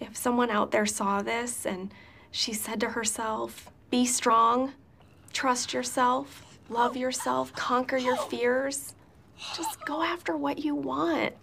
[0.00, 1.92] if someone out there saw this and
[2.30, 4.72] she said to herself, be strong,
[5.32, 8.94] trust yourself, love yourself, conquer your fears,
[9.54, 11.34] just go after what you want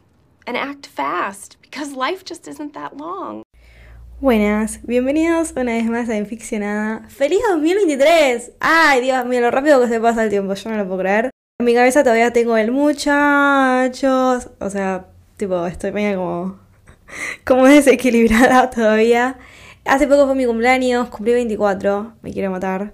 [0.46, 3.44] and act fast because life just isn't that long.
[4.22, 7.10] Buenas, bienvenidos una vez más a Inficcionada.
[7.10, 8.52] ¡Feliz 2023!
[8.60, 10.54] ¡Ay, Dios mío, lo rápido que se pasa el tiempo!
[10.54, 11.30] Yo no lo puedo creer.
[11.60, 14.50] En mi cabeza todavía tengo el muchachos.
[14.60, 15.08] O sea,
[15.38, 16.63] tipo, estoy medio como.
[17.46, 19.38] como desequilibrada todavía.
[19.86, 22.94] Hace poco fue mi cumpleaños, cumplí 24, me quiero matar.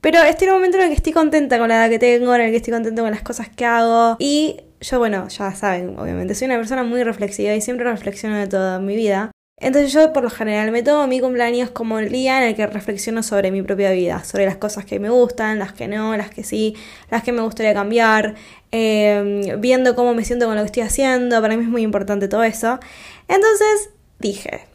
[0.00, 2.34] Pero estoy en un momento en el que estoy contenta con la edad que tengo,
[2.34, 4.16] en el que estoy contenta con las cosas que hago.
[4.18, 8.48] Y yo, bueno, ya saben, obviamente, soy una persona muy reflexiva y siempre reflexiono de
[8.48, 9.30] toda mi vida.
[9.62, 12.66] Entonces yo por lo general me tomo mi cumpleaños como el día en el que
[12.66, 16.30] reflexiono sobre mi propia vida, sobre las cosas que me gustan, las que no, las
[16.30, 16.74] que sí,
[17.10, 18.34] las que me gustaría cambiar,
[18.72, 22.26] em, viendo cómo me siento con lo que estoy haciendo, para mí es muy importante
[22.26, 22.80] todo eso.
[23.28, 24.66] Entonces dije,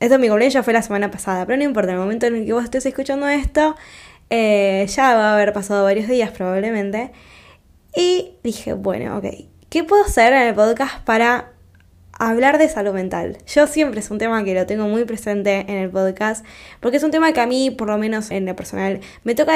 [0.00, 2.44] esto mi cumpleaños ya fue la semana pasada, pero no importa, el momento en el
[2.44, 3.76] que vos estés escuchando esto,
[4.28, 7.12] eh, ya va a haber pasado varios días probablemente.
[7.94, 9.26] Y dije, bueno, ok,
[9.68, 11.51] ¿qué puedo hacer en el podcast para
[12.28, 13.38] hablar de salud mental.
[13.46, 16.44] Yo siempre es un tema que lo tengo muy presente en el podcast,
[16.80, 19.54] porque es un tema que a mí, por lo menos en lo personal, me toca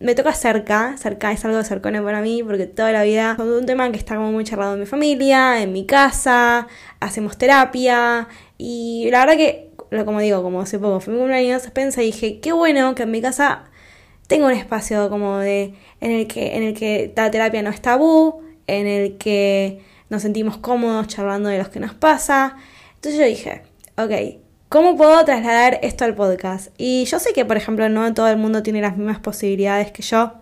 [0.00, 3.66] me toca cerca, cerca es algo cercano para mí, porque toda la vida es un
[3.66, 6.68] tema que está como muy charlado en mi familia, en mi casa,
[7.00, 9.70] hacemos terapia, y la verdad que,
[10.04, 13.10] como digo, como hace poco fue mi cumpleaños, pensé y dije, qué bueno que en
[13.10, 13.64] mi casa
[14.28, 17.82] tengo un espacio como de, en el que, en el que la terapia no es
[17.82, 22.56] tabú, en el que nos sentimos cómodos charlando de lo que nos pasa.
[22.94, 23.62] Entonces yo dije,
[23.96, 26.68] ok, ¿cómo puedo trasladar esto al podcast?
[26.78, 30.02] Y yo sé que, por ejemplo, no todo el mundo tiene las mismas posibilidades que
[30.02, 30.32] yo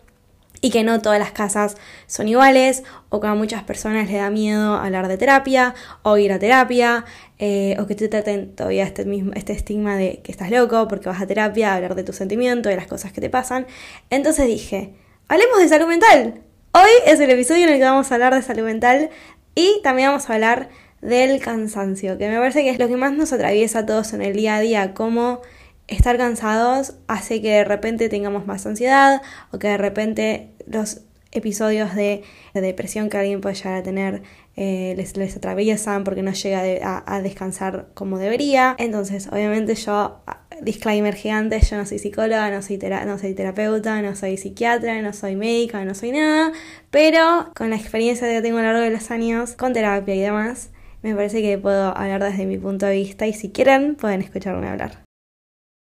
[0.61, 4.31] y que no todas las casas son iguales o que a muchas personas les da
[4.31, 7.05] miedo hablar de terapia o ir a terapia
[7.39, 11.09] eh, o que te traten todavía este, mismo, este estigma de que estás loco porque
[11.09, 13.67] vas a terapia a hablar de tus sentimientos, de las cosas que te pasan.
[14.11, 14.95] Entonces dije,
[15.29, 16.43] hablemos de salud mental.
[16.73, 19.11] Hoy es el episodio en el que vamos a hablar de salud mental
[19.57, 20.69] y también vamos a hablar
[21.01, 24.23] del cansancio, que me parece que es lo que más nos atraviesa a todos en
[24.23, 25.41] el día a día, cómo
[25.89, 29.23] estar cansados hace que de repente tengamos más ansiedad
[29.53, 31.01] o que de repente los
[31.33, 32.23] episodios de,
[32.55, 34.23] depresión que alguien puede llegar a tener
[34.57, 38.75] eh, les, les, atraviesan porque no llega a, descansar como debería.
[38.79, 40.21] Entonces, obviamente yo,
[40.63, 45.13] disclaimer gigante, yo no soy psicóloga, no soy, no soy terapeuta, no soy psiquiatra, no
[45.13, 46.53] soy médica, no soy nada,
[46.91, 50.21] pero con la experiencia que tengo a lo largo de los años, con terapia y
[50.21, 50.71] demás,
[51.03, 54.69] me parece que puedo hablar desde mi punto de vista y si quieren pueden escucharme
[54.69, 55.06] hablar.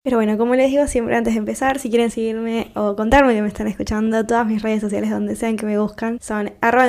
[0.01, 3.41] Pero bueno, como les digo siempre antes de empezar, si quieren seguirme o contarme que
[3.41, 6.87] me están escuchando, todas mis redes sociales donde sean que me buscan son arroba.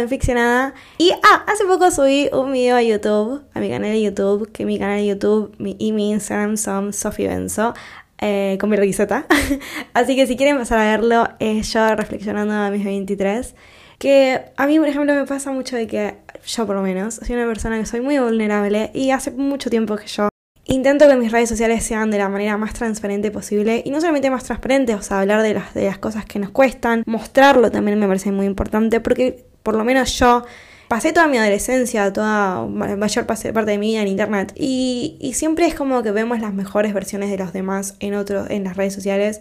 [0.96, 4.64] Y ah, hace poco subí un video a YouTube, a mi canal de YouTube, que
[4.64, 7.74] mi canal de YouTube y mi Instagram son Sophie Benzo.
[8.22, 9.26] Eh, con mi riseta.
[9.94, 13.56] Así que si quieren pasar a verlo, es yo reflexionando a mis 23.
[13.98, 16.16] Que a mí, por ejemplo, me pasa mucho de que
[16.46, 19.96] yo, por lo menos, soy una persona que soy muy vulnerable y hace mucho tiempo
[19.96, 20.29] que yo
[20.70, 24.30] Intento que mis redes sociales sean de la manera más transparente posible y no solamente
[24.30, 27.98] más transparente, o sea, hablar de las, de las cosas que nos cuestan, mostrarlo también
[27.98, 30.44] me parece muy importante porque por lo menos yo
[30.86, 35.66] pasé toda mi adolescencia, toda mayor parte de mi vida en internet y, y, siempre
[35.66, 38.94] es como que vemos las mejores versiones de los demás en otros, en las redes
[38.94, 39.40] sociales.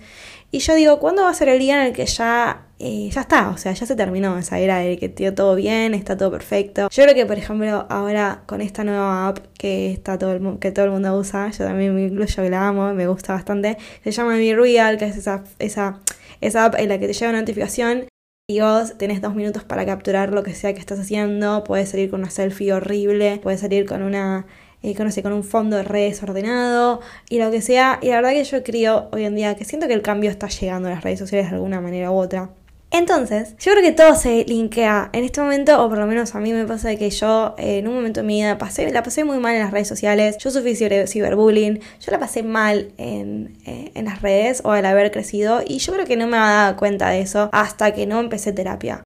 [0.49, 3.21] Y yo digo, ¿cuándo va a ser el día en el que ya eh, ya
[3.21, 6.31] está, o sea, ya se terminó esa era de que tío, todo bien, está todo
[6.31, 6.87] perfecto.
[6.89, 10.71] Yo creo que, por ejemplo, ahora con esta nueva app que está todo el, que
[10.71, 14.11] todo el mundo usa, yo también me incluyo que la amo, me gusta bastante, se
[14.11, 15.99] llama Be Real, que es esa, esa,
[16.39, 18.07] esa app en la que te llega una notificación
[18.47, 22.09] y vos tenés dos minutos para capturar lo que sea que estás haciendo, puedes salir
[22.09, 24.47] con una selfie horrible, puedes salir con una
[24.81, 27.99] eh, con un fondo de redes ordenado y lo que sea.
[28.01, 30.47] Y la verdad que yo creo hoy en día que siento que el cambio está
[30.47, 32.49] llegando a las redes sociales de alguna manera u otra.
[32.91, 36.39] Entonces, yo creo que todo se linkea en este momento, o por lo menos a
[36.39, 39.23] mí me pasa que yo eh, en un momento de mi vida pasé, la pasé
[39.23, 43.91] muy mal en las redes sociales, yo sufrí ciberbullying, yo la pasé mal en, eh,
[43.93, 46.77] en las redes o al haber crecido y yo creo que no me había dado
[46.77, 49.03] cuenta de eso hasta que no empecé terapia.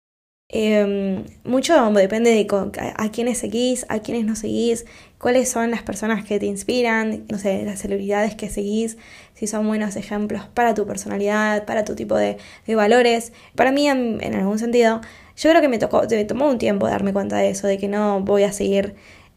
[0.56, 2.46] Eh, mucho depende de
[2.80, 4.86] a, a quiénes seguís, a quiénes no seguís,
[5.18, 8.98] cuáles son las personas que te inspiran, no sé, las celebridades que seguís,
[9.34, 13.34] si son buenos ejemplos para tu personalidad, para tu tipo de, valores.
[13.56, 15.02] Para mí, en, en, algún sentido,
[15.36, 17.88] yo creo que me, tocó, me tomó un tiempo darme cuenta de eso, de que
[17.88, 18.94] no voy a seguir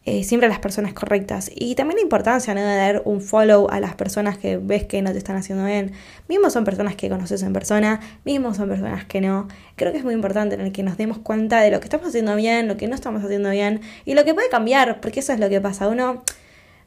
[0.09, 1.51] eh, siempre a las personas correctas.
[1.53, 5.11] Y también la importancia de dar un follow a las personas que ves que no
[5.11, 5.93] te están haciendo bien.
[6.29, 9.49] Mismo son personas que conoces en persona, mismo son personas que no.
[9.75, 12.07] Creo que es muy importante en el que nos demos cuenta de lo que estamos
[12.07, 15.33] haciendo bien, lo que no estamos haciendo bien y lo que puede cambiar, porque eso
[15.33, 15.89] es lo que pasa.
[15.89, 16.23] Uno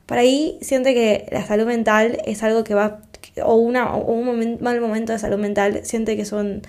[0.06, 3.02] Por ahí siente que la salud mental es algo que va,
[3.44, 6.62] o, una, o un mal momento de salud mental, siente que son,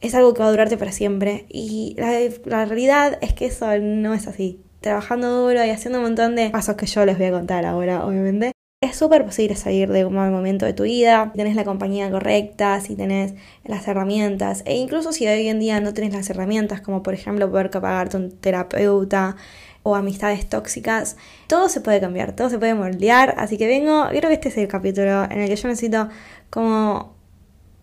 [0.00, 1.46] es algo que va a durarte para siempre.
[1.48, 1.96] Y
[2.44, 4.60] la realidad es que eso no es así.
[4.88, 8.06] Trabajando duro y haciendo un montón de pasos que yo les voy a contar ahora,
[8.06, 11.64] obviamente, es súper posible salir de un mal momento de tu vida, si tenés la
[11.64, 13.34] compañía correcta, si tenés
[13.66, 17.50] las herramientas, e incluso si hoy en día no tenés las herramientas, como por ejemplo
[17.50, 19.36] poder pagarte un terapeuta
[19.82, 21.18] o amistades tóxicas,
[21.48, 24.56] todo se puede cambiar, todo se puede moldear, así que vengo, creo que este es
[24.56, 26.08] el capítulo en el que yo necesito
[26.48, 27.17] como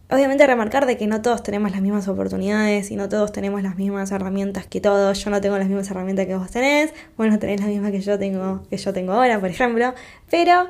[0.09, 3.75] obviamente remarcar de que no todos tenemos las mismas oportunidades y no todos tenemos las
[3.75, 5.23] mismas herramientas que todos.
[5.23, 8.01] Yo no tengo las mismas herramientas que vos tenés, vos no tenés las mismas que
[8.01, 9.93] yo tengo, que yo tengo ahora, por ejemplo.
[10.29, 10.67] Pero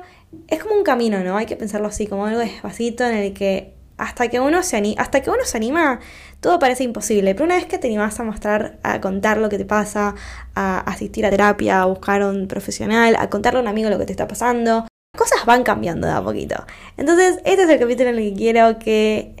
[0.48, 1.36] es como un camino, ¿no?
[1.36, 5.00] Hay que pensarlo así, como algo despacito en el que hasta que uno se anima,
[5.00, 6.00] hasta que uno se anima,
[6.40, 7.34] todo parece imposible.
[7.34, 10.14] Pero una vez que te animas a mostrar, a contar lo que te pasa,
[10.54, 13.98] a asistir a terapia, a buscar a un profesional, a contarle a un amigo lo
[13.98, 14.86] que te está pasando,
[15.16, 16.64] cosas van cambiando de a poquito.
[16.96, 19.34] Entonces, este es el capítulo en el que quiero que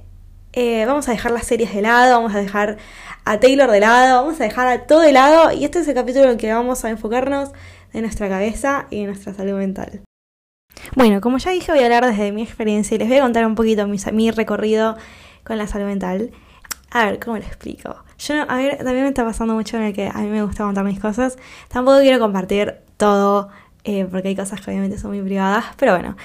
[0.52, 2.78] eh, vamos a dejar las series de lado, vamos a dejar
[3.24, 5.94] a Taylor de lado, vamos a dejar a todo de lado y este es el
[5.94, 7.50] capítulo en el que vamos a enfocarnos
[7.92, 10.00] de nuestra cabeza y de nuestra salud mental.
[10.94, 13.46] Bueno, como ya dije, voy a hablar desde mi experiencia y les voy a contar
[13.46, 14.96] un poquito mi, mi recorrido
[15.44, 16.30] con la salud mental.
[16.90, 17.96] A ver, ¿cómo lo explico?
[18.18, 20.64] Yo, a ver, también me está pasando mucho en el que a mí me gusta
[20.64, 21.36] contar mis cosas.
[21.68, 23.50] Tampoco quiero compartir todo,
[23.86, 26.16] eh, porque hay cosas que obviamente son muy privadas, pero bueno,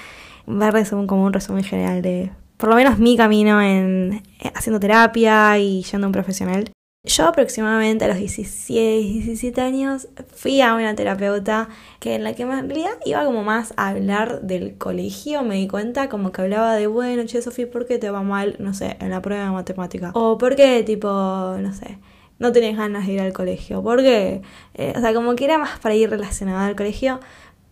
[0.46, 5.58] resumen como un resumen general de por lo menos mi camino en eh, haciendo terapia
[5.58, 6.70] y yendo a un profesional.
[7.04, 11.68] Yo aproximadamente a los 16, 17 años fui a una terapeuta
[11.98, 15.66] que en la que en realidad iba como más a hablar del colegio, me di
[15.66, 18.96] cuenta como que hablaba de, bueno, che, Sofía, ¿por qué te va mal, no sé,
[19.00, 20.12] en la prueba de matemática?
[20.14, 21.98] O ¿por qué, tipo, no sé,
[22.38, 23.82] no tenés ganas de ir al colegio?
[23.82, 24.42] ¿Por qué?
[24.74, 27.18] Eh, o sea, como que era más para ir relacionado al colegio,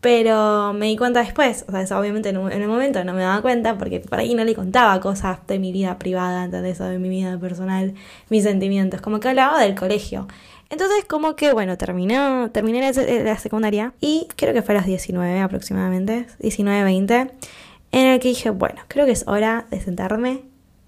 [0.01, 3.77] pero me di cuenta después, o sea, obviamente en, el momento no me daba cuenta
[3.77, 6.81] porque por ahí no le contaba cosas de mi vida privada, ¿entendés?
[6.81, 7.95] O de mi vida personal,
[8.31, 10.27] mis sentimientos, como que hablaba del colegio.
[10.71, 12.93] Entonces, como que, bueno, terminó, terminé
[13.25, 17.15] la, secundaria y creo que fue a los 19 aproximadamente, 19, 20,
[17.93, 20.45] en el que dije, bueno, creo que es hora de sentarme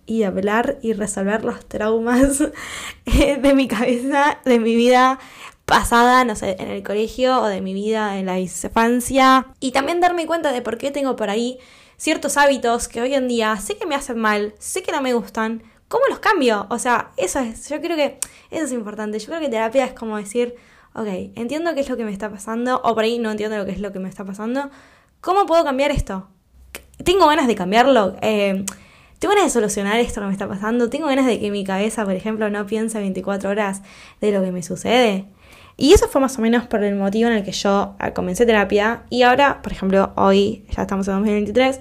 [0.06, 2.38] y hablar y resolver los traumas
[3.04, 5.18] de mi cabeza, de mi vida
[5.64, 9.46] pasada, no sé, en el colegio o de mi vida en la infancia.
[9.60, 11.58] Y también darme cuenta de por qué tengo por ahí
[11.96, 15.14] ciertos hábitos que hoy en día sé que me hacen mal, sé que no me
[15.14, 15.62] gustan.
[15.88, 16.66] ¿Cómo los cambio?
[16.70, 18.18] O sea, eso es, yo creo que
[18.50, 19.18] eso es importante.
[19.18, 20.56] Yo creo que terapia es como decir,
[20.94, 23.64] ok, entiendo qué es lo que me está pasando, o por ahí no entiendo lo
[23.66, 24.70] que es lo que me está pasando.
[25.20, 26.28] ¿Cómo puedo cambiar esto?
[27.04, 28.16] ¿Tengo ganas de cambiarlo?
[28.22, 28.64] Eh,
[29.18, 30.90] ¿Tengo ganas de solucionar esto que me está pasando?
[30.90, 33.82] ¿Tengo ganas de que mi cabeza, por ejemplo, no piense 24 horas
[34.20, 35.26] de lo que me sucede?
[35.82, 38.46] Y eso fue más o menos por el motivo en el que yo ah, comencé
[38.46, 39.02] terapia.
[39.10, 41.80] Y ahora, por ejemplo, hoy, ya estamos en 2023,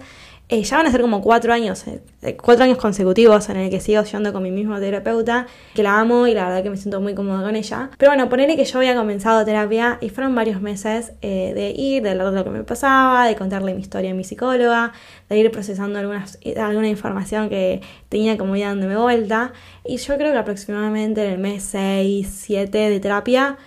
[0.50, 3.70] eh, ya van a ser como cuatro años, eh, eh, cuatro años consecutivos en el
[3.70, 5.46] que sigo yendo con mi mismo terapeuta,
[5.76, 7.92] que la amo y la verdad que me siento muy cómoda con ella.
[8.00, 12.10] Pero bueno, ponerle que yo había comenzado terapia y fueron varios meses de ir, de
[12.10, 14.94] hablar de lo que me pasaba, de contarle mi historia a mi psicóloga,
[15.30, 19.54] de ir procesando algunas, alguna información que tenía como ya dándome vuelta.
[19.86, 23.60] Y yo creo que aproximadamente en el mes 6, 7 de terapia,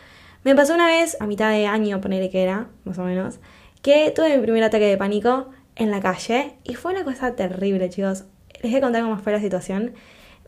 [0.44, 3.40] me pasó una vez, a mitad de año, ponerle que era, más o menos,
[3.82, 7.88] que tuve mi primer ataque de pánico en la calle y fue una cosa terrible,
[7.88, 8.24] chicos.
[8.62, 9.94] Les voy a contar cómo fue la situación.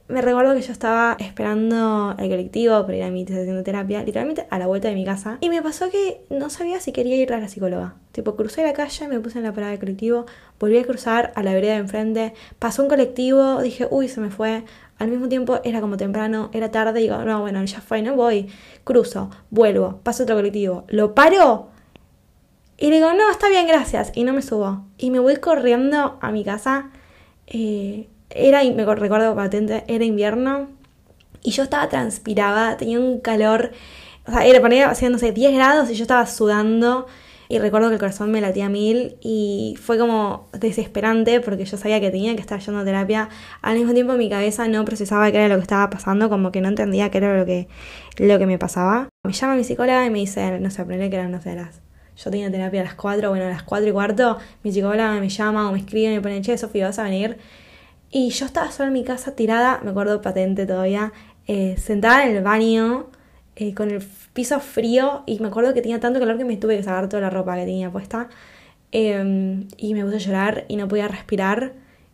[0.09, 4.05] Me recuerdo que yo estaba esperando el colectivo para ir a mi sesión de terapia,
[4.05, 7.17] literalmente a la vuelta de mi casa, y me pasó que no sabía si quería
[7.17, 7.97] ir a la psicóloga.
[8.13, 10.27] Tipo, crucé la calle, me puse en la parada del colectivo,
[10.61, 14.31] volví a cruzar a la vereda de enfrente, pasó un colectivo, dije, uy, se me
[14.31, 14.65] fue,
[14.99, 18.49] al mismo tiempo era como temprano, era tarde, digo, no, bueno, ya fue, no voy.
[18.85, 21.71] Cruzo, vuelvo, paso otro colectivo, lo paro
[22.79, 24.13] y digo, no, está bien, gracias.
[24.15, 24.85] Y no me subo.
[24.99, 26.91] Y me voy corriendo a mi casa.
[27.47, 30.69] Eh, era, me recuerdo patente, era invierno.
[31.43, 33.73] Y yo estaba transpirada, tenía un calor.
[34.27, 37.07] O sea, era, ponía haciéndose 10 grados y yo estaba sudando.
[37.49, 42.01] Y recuerdo que el corazón me latía mil y fue como desesperante porque yo sabía
[42.01, 43.29] que tenía que estar yendo a terapia.
[43.63, 46.61] Al mismo tiempo mi cabeza no procesaba qué era lo que estaba pasando, como que
[46.61, 47.69] no entendía qué era lo que,
[48.19, 49.09] lo que me pasaba.
[49.25, 51.83] Me llama mi psicóloga y me dice, no sé, aprendí que eran, no sé, las...
[52.17, 55.29] Yo tenía terapia a las 4, bueno, a las 4 y cuarto, mi psicóloga me
[55.29, 57.37] llama o me escribe y me pone, che, Sofía, ¿vas a venir?
[58.11, 61.13] Y yo estaba sola en mi casa tirada, me acuerdo patente todavía,
[61.47, 63.07] eh, sentada en el baño,
[63.57, 66.77] eh, con el piso frío y me acuerdo que tenía tanto calor que me tuve
[66.77, 68.29] que sacar toda la ropa que tenía puesta
[68.93, 71.73] em, y me puse a llorar y no podía respirar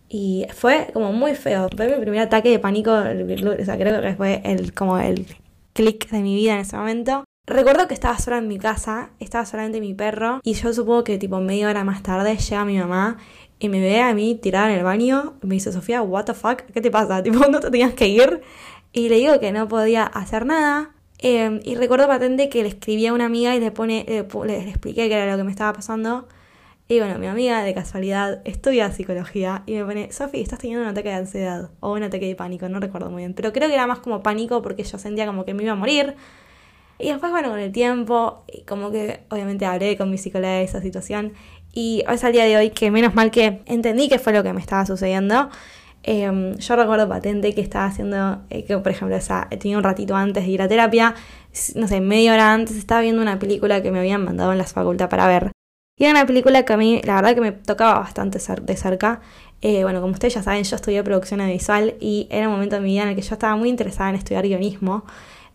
[0.09, 1.69] y fue como muy feo.
[1.77, 5.27] Fue mi primer ataque de pánico, o sea, creo que fue el, como el
[5.73, 7.25] clic de mi vida en ese momento.
[7.47, 11.19] Recuerdo que estaba sola en mi casa, estaba solamente mi perro, y yo supongo que
[11.19, 13.19] tipo media hora más tarde llega mi mamá
[13.63, 16.63] y me ve a mí tirada en el baño me dice, Sofía, what the fuck,
[16.75, 17.23] ¿qué te pasa?
[17.23, 18.43] Tipo, ¿no te tenías que ir?
[18.93, 20.91] Y le digo que no podía hacer nada.
[21.19, 24.69] Em, y recuerdo patente que le escribí a una amiga y le, pone, le, le
[24.69, 26.27] expliqué qué era lo que me estaba pasando.
[26.89, 30.91] Y bueno, mi amiga de casualidad estudia psicología y me pone, Sofi, estás teniendo un
[30.91, 33.75] ataque de ansiedad o un ataque de pánico, no recuerdo muy bien, pero creo que
[33.75, 36.17] era más como pánico porque yo sentía como que me iba a morir.
[37.03, 40.81] Y después, bueno, con el tiempo, como que obviamente hablé con mi psicóloga de esa
[40.81, 41.33] situación
[41.73, 44.53] y es al día de hoy que menos mal que entendí qué fue lo que
[44.53, 45.51] me estaba sucediendo.
[46.05, 50.15] Em, yo recuerdo patente que estaba haciendo, eh, que por ejemplo, o tenía un ratito
[50.15, 51.15] antes de ir a terapia,
[51.75, 54.65] no sé, media hora antes estaba viendo una película que me habían mandado en la
[54.65, 55.51] facultad para ver.
[55.99, 59.21] Y era una película que a mí, la verdad, que me tocaba bastante de cerca.
[59.61, 62.83] Eh, bueno, como ustedes ya saben, yo estudié producción audiovisual y era un momento de
[62.83, 65.05] mi vida en el que yo estaba muy interesada en estudiar guionismo.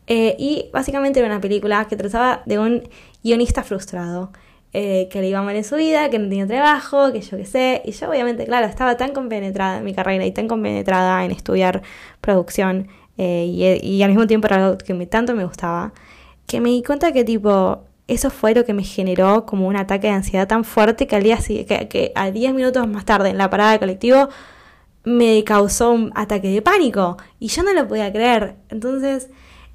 [0.08, 2.90] Eh, y básicamente era una película que trataba de un
[3.24, 4.32] guionista frustrado.
[4.74, 7.46] Eh, que le iba mal en su vida, que no tenía trabajo, que yo qué
[7.46, 7.82] sé.
[7.86, 11.82] Y yo obviamente, claro, estaba tan compenetrada en mi carrera y tan compenetrada en estudiar
[12.22, 12.88] producción
[13.18, 15.92] y, y, al mismo tiempo era algo que me, tanto me gustaba,
[16.46, 20.08] que me di cuenta que tipo, eso fue lo que me generó como un ataque
[20.08, 23.38] de ansiedad tan fuerte que al día que, que a 10 minutos más tarde en
[23.38, 24.30] la parada de colectivo
[25.04, 28.56] me causó un ataque de pánico y yo no lo podía creer.
[28.70, 29.30] Entonces,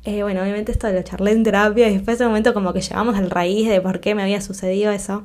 [0.04, 2.80] eh, bueno, obviamente esto lo charlé en terapia y después de ese momento como que
[2.80, 5.24] llegamos al raíz de por qué me había sucedido eso.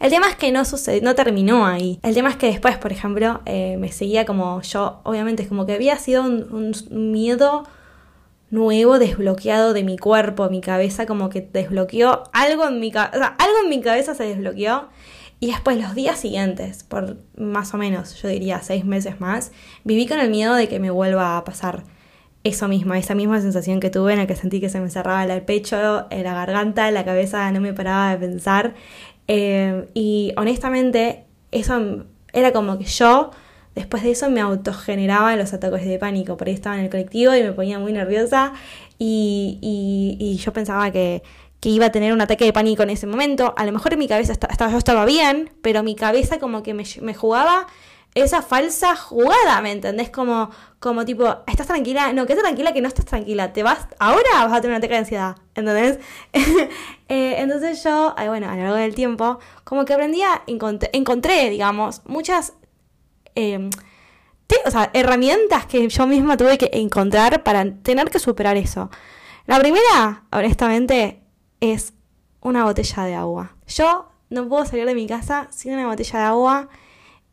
[0.00, 1.98] El tema es que no sucedió, no terminó ahí.
[2.02, 5.72] El tema es que después, por ejemplo, eh, me seguía como yo, obviamente como que
[5.72, 7.64] había sido un miedo
[8.50, 13.18] nuevo desbloqueado de mi cuerpo, mi cabeza, como que desbloqueó algo en mi cabeza, o
[13.18, 14.88] sea, algo en mi cabeza se desbloqueó.
[15.40, 19.52] Y después los días siguientes, por más o menos, yo diría seis meses más,
[19.84, 21.84] viví con el miedo de que me vuelva a pasar
[22.44, 25.24] eso mismo, esa misma sensación que tuve en la que sentí que se me cerraba
[25.24, 28.74] el pecho, la garganta, la cabeza no me paraba de pensar.
[29.26, 33.30] Eh, y honestamente, eso era como que yo
[33.78, 36.36] Después de eso me autogeneraba los ataques de pánico.
[36.36, 38.52] Por ahí estaba en el colectivo y me ponía muy nerviosa
[38.98, 41.22] y, yo pensaba que,
[41.62, 43.54] iba a tener un ataque de pánico en ese momento.
[43.56, 46.74] A lo mejor en mi cabeza estaba, yo estaba bien, pero mi cabeza como que
[46.74, 47.68] me, jugaba
[48.14, 50.10] esa falsa jugada, ¿me entendés?
[50.10, 50.50] Como,
[50.80, 52.12] como tipo, ¿estás tranquila?
[52.12, 53.52] No, estás tranquila, que no estás tranquila.
[53.52, 55.98] Te vas, ahora vas a tener un ataque de ansiedad, ¿entendés?
[57.10, 62.02] Eh, entonces yo, bueno, a lo largo del tiempo, como que aprendí a, encontré digamos,
[62.04, 62.52] muchas
[63.40, 63.70] Em,
[64.94, 68.90] herramientas que yo misma tuve que encontrar para tener que superar eso.
[69.46, 71.22] La primera, honestamente,
[71.60, 71.92] es
[72.40, 73.54] una botella de agua.
[73.68, 76.68] Yo no puedo salir de mi casa sin una botella de agua.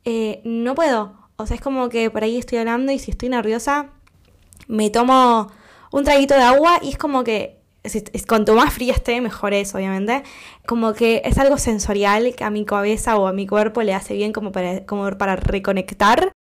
[0.06, 1.14] Eh, no puedo.
[1.36, 3.88] O sea, es como que por ahí estoy hablando y si estoy nerviosa,
[4.68, 5.52] me tomo
[5.92, 7.60] un traguito de agua y es como que
[8.28, 10.24] cuanto más fría esté, mejor es, obviamente.
[10.66, 14.14] Como que es algo sensorial que a mi cabeza o a mi cuerpo le hace
[14.14, 16.32] bien como para, como para reconectar.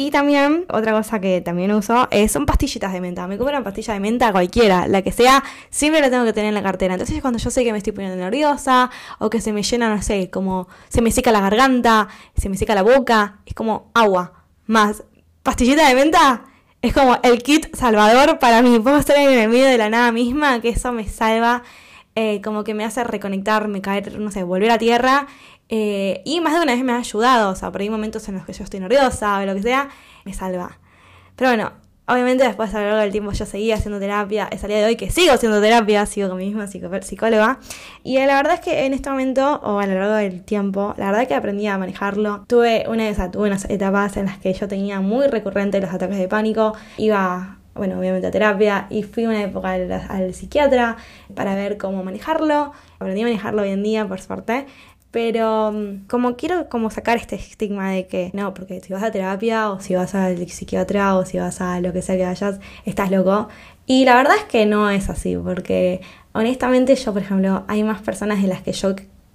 [0.00, 3.26] Y también, otra cosa que también uso son pastillitas de menta.
[3.26, 6.48] Me compro una pastilla de menta cualquiera, la que sea, siempre la tengo que tener
[6.48, 6.94] en la cartera.
[6.94, 10.00] Entonces cuando yo sé que me estoy poniendo nerviosa o que se me llena, no
[10.00, 14.32] sé, como se me seca la garganta, se me seca la boca, es como agua
[14.64, 15.04] más
[15.42, 16.44] pastillita de menta,
[16.80, 18.78] es como el kit salvador para mí.
[18.78, 21.62] Puedo estar en el medio de la nada misma, que eso me salva,
[22.14, 25.26] eh, como que me hace reconectarme, caer, no sé, volver a tierra.
[25.70, 28.34] Eh, y más de una vez me ha ayudado, o sea, por ahí momentos en
[28.34, 29.88] los que yo estoy nerviosa o lo que sea,
[30.24, 30.78] me salva.
[31.36, 31.72] Pero bueno,
[32.10, 34.86] Obviamente después a lo largo del tiempo yo seguía haciendo terapia, es el día de
[34.86, 37.60] hoy que sigo haciendo terapia, sigo con mi misma psicóloga.
[38.02, 41.06] Y la verdad es que en este momento, o a lo largo del tiempo, la
[41.06, 42.46] verdad es que aprendí a manejarlo.
[42.48, 46.18] Tuve, una, esa, tuve unas etapas en las que yo tenía muy recurrentes los ataques
[46.18, 50.96] de pánico, iba bueno, obviamente a terapia y fui una época al, al, psiquiatra
[51.36, 52.72] para ver cómo manejarlo.
[52.98, 54.66] Aprendí a manejarlo hoy en día, por suerte.
[55.10, 59.10] Pero mm, como quiero como sacar este estigma de que no, porque si vas a
[59.10, 62.60] terapia o si vas al psiquiatra o si vas a lo que sea que vayas,
[62.84, 63.48] estás loco.
[63.86, 66.00] Y la verdad es que no es así, porque
[66.32, 68.94] honestamente yo, por ejemplo, hay más personas de las que yo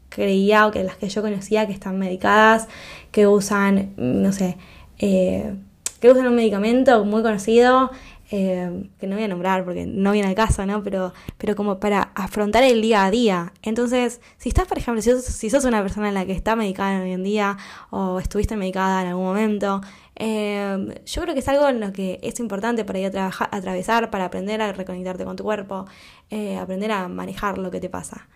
[0.09, 2.67] creía o que las que yo conocía que están medicadas,
[3.11, 4.57] que usan, mm, no sé,
[4.99, 5.55] eh,
[5.99, 7.91] que usan un medicamento muy conocido
[8.37, 10.83] eh, que no voy a nombrar porque no viene al caso, ¿no?
[10.83, 13.53] Pero, pero como para afrontar el día a día.
[13.61, 17.13] Entonces, si estás, por ejemplo, si sos, una persona en la que está medicada hoy
[17.13, 17.55] en día
[17.91, 19.79] o estuviste medicada en algún momento,
[20.17, 23.47] eh, yo creo que es algo en lo que es importante para ir a trabajar,
[23.53, 25.85] atravesar, para aprender a reconectarte con tu cuerpo,
[26.29, 28.27] eh, aprender a manejar lo que te pasa.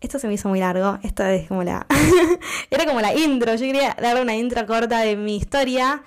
[0.00, 1.86] Esto se me hizo muy largo, esto es como la...
[2.70, 6.02] Era como la intro, yo quería dar una intro corta de mi historia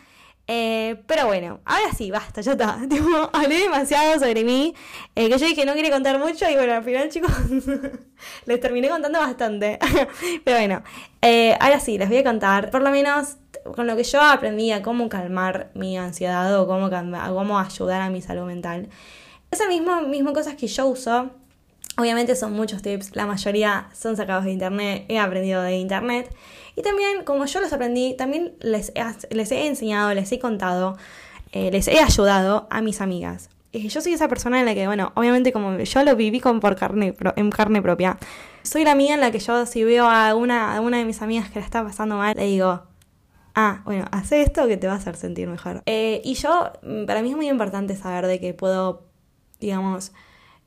[0.47, 2.79] Eh, pero bueno, ahora sí, basta, ya está.
[2.89, 4.73] Tipo, hablé demasiado sobre mí.
[5.15, 6.49] Eh, que yo dije no quiere contar mucho.
[6.49, 7.31] Y bueno, al final, chicos,
[8.45, 9.79] les terminé contando bastante.
[10.43, 10.83] pero bueno,
[11.21, 13.37] eh, ahora sí, les voy a contar, por lo menos
[13.75, 18.09] con lo que yo aprendí a cómo calmar mi ansiedad o cómo, cómo ayudar a
[18.09, 18.89] mi salud mental.
[19.49, 21.31] Esas mismas mismo cosas que yo uso.
[21.97, 26.29] Obviamente son muchos tips, la mayoría son sacados de internet, he aprendido de internet.
[26.75, 30.97] Y también, como yo los aprendí, también les he, les he enseñado, les he contado,
[31.51, 33.49] eh, les he ayudado a mis amigas.
[33.71, 36.75] yo soy esa persona en la que, bueno, obviamente como yo lo viví con, por
[36.75, 38.17] carne, en carne propia.
[38.63, 41.49] Soy la amiga en la que yo si veo a una, una de mis amigas
[41.49, 42.83] que la está pasando mal, le digo,
[43.55, 45.81] ah, bueno, haz esto que te va a hacer sentir mejor.
[45.85, 46.71] Eh, y yo,
[47.07, 49.05] para mí es muy importante saber de que puedo,
[49.59, 50.11] digamos,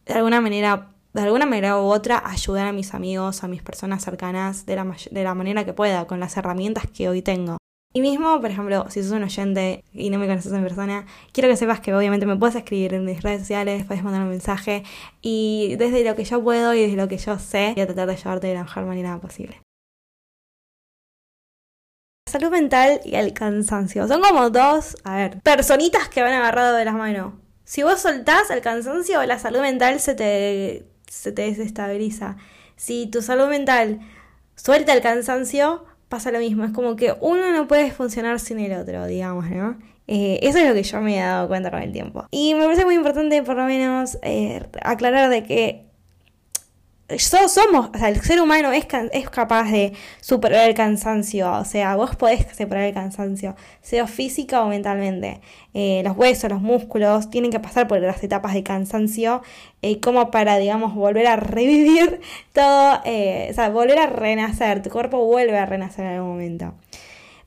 [0.07, 4.05] de alguna manera de alguna manera u otra ayudar a mis amigos, a mis personas
[4.05, 7.59] cercanas de la, manera que pueda, con las herramientas que hoy tengo.
[7.93, 11.49] Y mismo, por ejemplo, si sos un oyente y no me conoces en persona, quiero
[11.49, 14.85] que sepas que obviamente me puedes escribir en mis redes sociales, puedes mandar un mensaje
[15.23, 18.07] y desde lo que yo puedo y desde lo que yo sé, voy a tratar
[18.07, 19.61] de ayudarte de la mejor manera posible.
[22.31, 26.85] salud mental y el cansancio son como dos, a ver, personitas que van agarrado de
[26.85, 27.33] las manos.
[27.65, 32.37] Si vos soltás el cansancio, la salud mental se te se te desestabiliza.
[32.77, 34.01] Si tu salud mental
[34.55, 36.65] suelta el cansancio, pasa lo mismo.
[36.65, 39.79] Es como que uno no puede funcionar sin el otro, digamos, ¿no?
[40.07, 42.27] Eh, eso es lo que yo me he dado cuenta con el tiempo.
[42.31, 45.88] Y me parece muy importante, por lo menos, eh, aclarar de que
[47.17, 51.97] somos, o sea, el ser humano es, es capaz de superar el cansancio, o sea,
[51.97, 55.41] vos podés superar el cansancio, sea física o mentalmente.
[55.73, 59.43] Eh, los huesos, los músculos tienen que pasar por las etapas de cansancio
[59.81, 62.21] eh, como para, digamos, volver a revivir
[62.53, 66.75] todo, eh, o sea, volver a renacer, tu cuerpo vuelve a renacer en algún momento.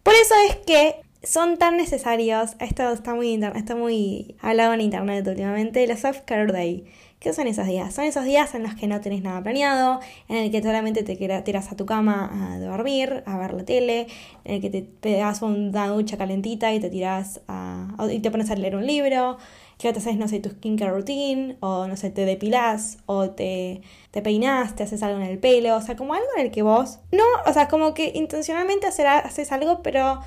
[0.01, 5.27] Por eso es que son tan necesarios, esto está muy, está muy hablado en internet
[5.27, 6.85] últimamente, los self-care day
[7.21, 7.93] ¿Qué son esos días?
[7.93, 11.15] Son esos días en los que no tenés nada planeado, en el que solamente te
[11.15, 14.07] tiras a tu cama a dormir, a ver la tele,
[14.43, 18.49] en el que te pegas una ducha calentita y te tiras a, y te pones
[18.49, 19.37] a leer un libro,
[19.77, 23.83] que te haces, no sé, tu skincare routine, o no sé, te depilás, o te,
[24.09, 27.01] te te haces algo en el pelo, o sea, como algo en el que vos,
[27.11, 30.22] no, o sea, como que intencionalmente haces algo, pero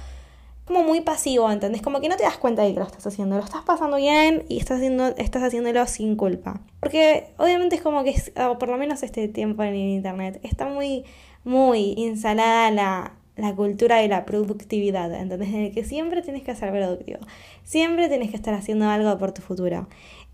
[0.64, 1.82] como muy pasivo, ¿entendés?
[1.82, 4.44] Como que no te das cuenta de que lo estás haciendo, lo estás pasando bien
[4.48, 6.60] y estás, haciendo, estás haciéndolo sin culpa.
[6.80, 8.14] Porque obviamente es como que,
[8.58, 11.04] por lo menos este tiempo en internet, está muy,
[11.44, 15.48] muy instalada la, la cultura de la productividad, ¿entendés?
[15.50, 17.18] En el que siempre tienes que ser productivo,
[17.62, 19.86] siempre tienes que estar haciendo algo por tu futuro.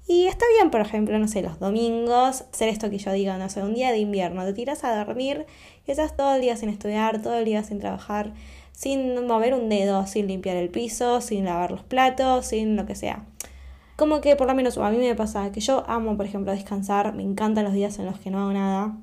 [0.07, 3.49] Y está bien, por ejemplo, no sé, los domingos, hacer esto que yo digo, no
[3.49, 5.47] sé, un día de invierno, te tiras a dormir
[5.87, 8.33] y estás todo el día sin estudiar, todo el día sin trabajar
[8.81, 12.95] sin mover un dedo, sin limpiar el piso, sin lavar los platos, sin lo que
[12.95, 13.27] sea.
[13.97, 17.13] Como que por lo menos a mí me pasa que yo amo, por ejemplo, descansar,
[17.13, 18.97] me encantan los días en los que no hago nada.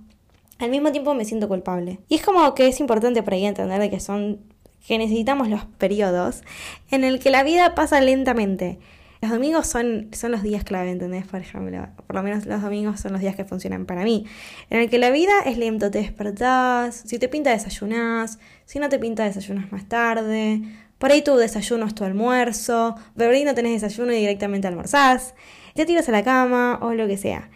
[0.57, 1.99] Al mismo tiempo me siento culpable.
[2.09, 4.39] Y es como que es importante por ahí entender de que son
[4.87, 6.41] que necesitamos los periodos
[6.89, 8.79] en el que la vida pasa lentamente.
[9.21, 11.25] Los domingos son, son los días clave, ¿entendés?
[11.25, 14.25] Por ejemplo, por lo menos los domingos son los días que funcionan para mí.
[14.69, 18.89] En el que la vida es lento, te despertás, si te pinta desayunás, si no
[18.89, 20.61] te pinta desayunas más tarde,
[20.97, 25.35] por ahí tu desayuno es tu almuerzo, pero ahí no tenés desayuno y directamente almorzás,
[25.75, 27.49] te tiras a la cama o lo que sea.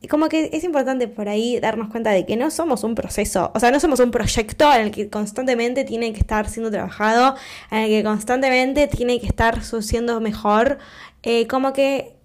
[0.00, 3.50] Y como que es importante por ahí darnos cuenta de que no somos un proceso,
[3.52, 7.34] o sea, no somos un proyecto en el que constantemente tiene que estar siendo trabajado,
[7.72, 10.78] en el que constantemente tiene que estar siendo mejor,
[11.22, 12.16] eh, como que,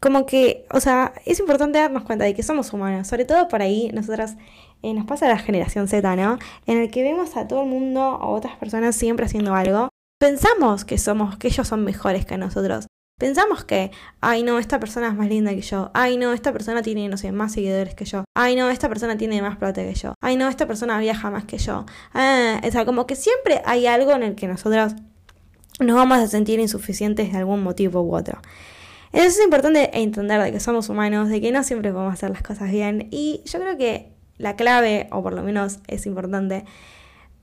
[0.00, 3.62] como que, o sea, es importante darnos cuenta de que somos humanos, sobre todo por
[3.62, 4.36] ahí nosotras
[4.82, 6.38] eh, nos pasa la generación Z, ¿no?
[6.66, 9.88] En el que vemos a todo el mundo, a otras personas siempre haciendo algo,
[10.20, 12.86] pensamos que somos, que ellos son mejores que nosotros.
[13.18, 15.90] Pensamos que, ay no, esta persona es más linda que yo.
[15.94, 18.24] Ay no, esta persona tiene, no sé, más seguidores que yo.
[18.36, 20.14] Ay no, esta persona tiene más plata que yo.
[20.20, 21.86] Ay no, esta persona viaja más que yo.
[22.12, 24.94] Ah, o sea, como que siempre hay algo en el que nosotros
[25.80, 28.40] nos vamos a sentir insuficientes de algún motivo u otro.
[29.12, 32.42] Entonces es importante entender de que somos humanos, de que no siempre podemos hacer las
[32.42, 33.08] cosas bien.
[33.10, 36.64] Y yo creo que la clave, o por lo menos es importante,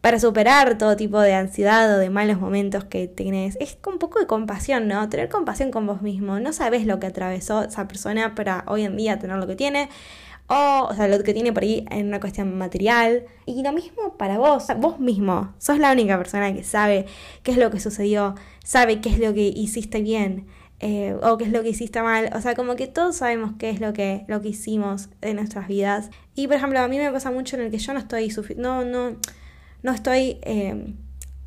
[0.02, 4.00] para superar todo tipo de ansiedad o de malos momentos que tienes, es con un
[4.00, 5.08] poco de compasión, ¿no?
[5.10, 6.40] Tener compasión con vos mismo.
[6.40, 9.90] No sabes lo que atravesó esa persona para hoy en día tener lo que tiene,
[10.54, 13.24] o, o sea, lo que tiene por ahí en una cuestión material.
[13.46, 15.54] Y lo mismo para vos, vos mismo.
[15.60, 17.06] Sos la única persona que sabe
[17.42, 20.48] qué es lo que sucedió, sabe qué es lo que hiciste bien.
[20.82, 22.32] Eh, o qué es lo que hiciste mal.
[22.36, 25.68] O sea, como que todos sabemos qué es lo que, lo que hicimos en nuestras
[25.70, 26.10] vidas.
[26.36, 28.84] Y por ejemplo, a mí me pasa mucho en el que yo no estoy no,
[28.84, 29.16] no,
[29.84, 30.96] no estoy, eh,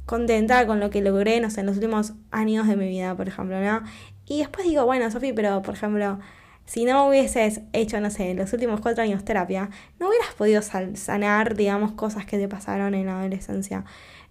[0.06, 3.28] contenta con lo que logré, no sé, en los últimos años de mi vida, por
[3.28, 3.82] ejemplo, ¿no?
[4.26, 6.18] Y después digo, bueno, Sofi, pero por ejemplo,
[6.66, 11.56] si no hubieses hecho, no sé, los últimos cuatro años terapia, no hubieras podido sanar,
[11.56, 13.84] digamos, cosas que te pasaron en la adolescencia.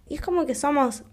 [0.08, 1.04] Y es como que somos,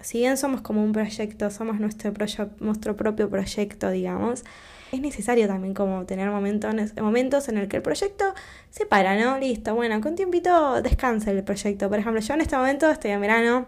[0.00, 2.12] si bien somos como un proyecto, somos nuestro,
[2.60, 4.44] nuestro propio proyecto, digamos,
[4.92, 8.24] es necesario también como tener momentos, momentos en el que el proyecto
[8.70, 9.38] se para, ¿no?
[9.38, 11.88] Listo, bueno, con tiempito descansa el proyecto.
[11.88, 13.66] Por ejemplo, yo en este momento estoy en verano,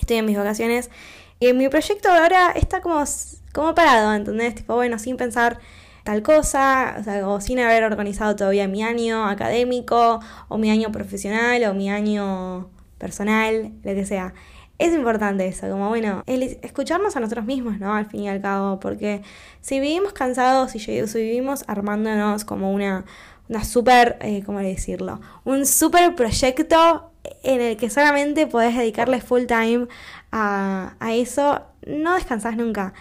[0.00, 0.90] estoy en mis vacaciones,
[1.40, 3.02] y mi proyecto ahora está como,
[3.52, 4.54] como parado, ¿entendés?
[4.54, 5.58] Tipo, bueno, sin pensar
[6.04, 10.92] tal cosa, o, sea, o sin haber organizado todavía mi año académico, o mi año
[10.92, 14.34] profesional, o mi año personal, lo que sea.
[14.78, 17.94] Es importante eso, como bueno, el escucharnos a nosotros mismos, ¿no?
[17.94, 19.22] Al fin y al cabo, porque
[19.60, 23.04] si vivimos cansados y si vivimos armándonos como una,
[23.48, 25.20] una super, eh, ¿cómo decirlo?
[25.44, 27.12] Un super proyecto
[27.42, 29.86] en el que solamente podés dedicarle full time
[30.32, 32.92] a, a eso, no descansás nunca.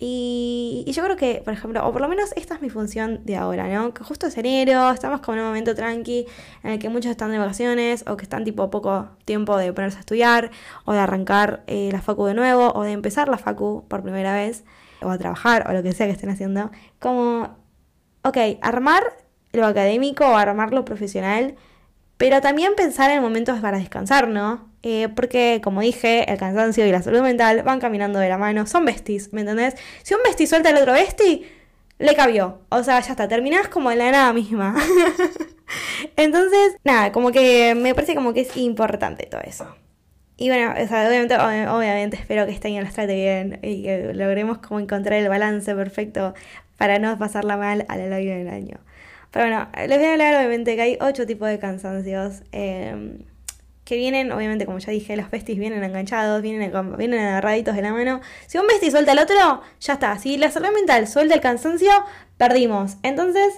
[0.00, 3.36] Y, yo creo que, por ejemplo, o por lo menos esta es mi función de
[3.36, 3.92] ahora, ¿no?
[3.92, 6.26] Que justo es enero, estamos como en un momento tranqui
[6.62, 9.96] en el que muchos están de vacaciones o que están tipo poco tiempo de ponerse
[9.98, 10.50] a estudiar
[10.84, 14.34] o de arrancar eh, la facu de nuevo o de empezar la facu por primera
[14.34, 14.64] vez
[15.02, 16.70] o a trabajar o lo que sea que estén haciendo.
[17.00, 17.56] Como,
[18.22, 19.02] ok, armar
[19.52, 21.56] lo académico o armar lo profesional,
[22.16, 24.67] pero también pensar en momentos para descansar, ¿no?
[24.82, 28.66] Eh, porque, como dije, el cansancio y la salud mental van caminando de la mano.
[28.66, 29.74] Son besties, ¿me entendés?
[30.02, 31.48] Si un bestie suelta al otro bestie,
[31.98, 32.60] le cabió.
[32.70, 34.76] O sea, ya está, terminás como en la nada misma.
[36.16, 39.66] Entonces, nada, como que me parece como que es importante todo eso.
[40.36, 44.14] Y bueno, o sea, obviamente, obviamente espero que este año los trate bien y que
[44.14, 46.34] logremos como encontrar el balance perfecto
[46.76, 48.78] para no pasarla mal a lo largo del año.
[49.32, 52.42] Pero bueno, les voy a hablar obviamente que hay ocho tipos de cansancios.
[52.52, 53.18] Eh,
[53.88, 57.90] que vienen, obviamente, como ya dije, los besties vienen enganchados, vienen, vienen agarraditos de la
[57.90, 58.20] mano.
[58.46, 60.18] Si un bestie suelta al otro, ya está.
[60.18, 61.90] Si la salud mental suelta el cansancio,
[62.36, 62.98] perdimos.
[63.02, 63.54] Entonces,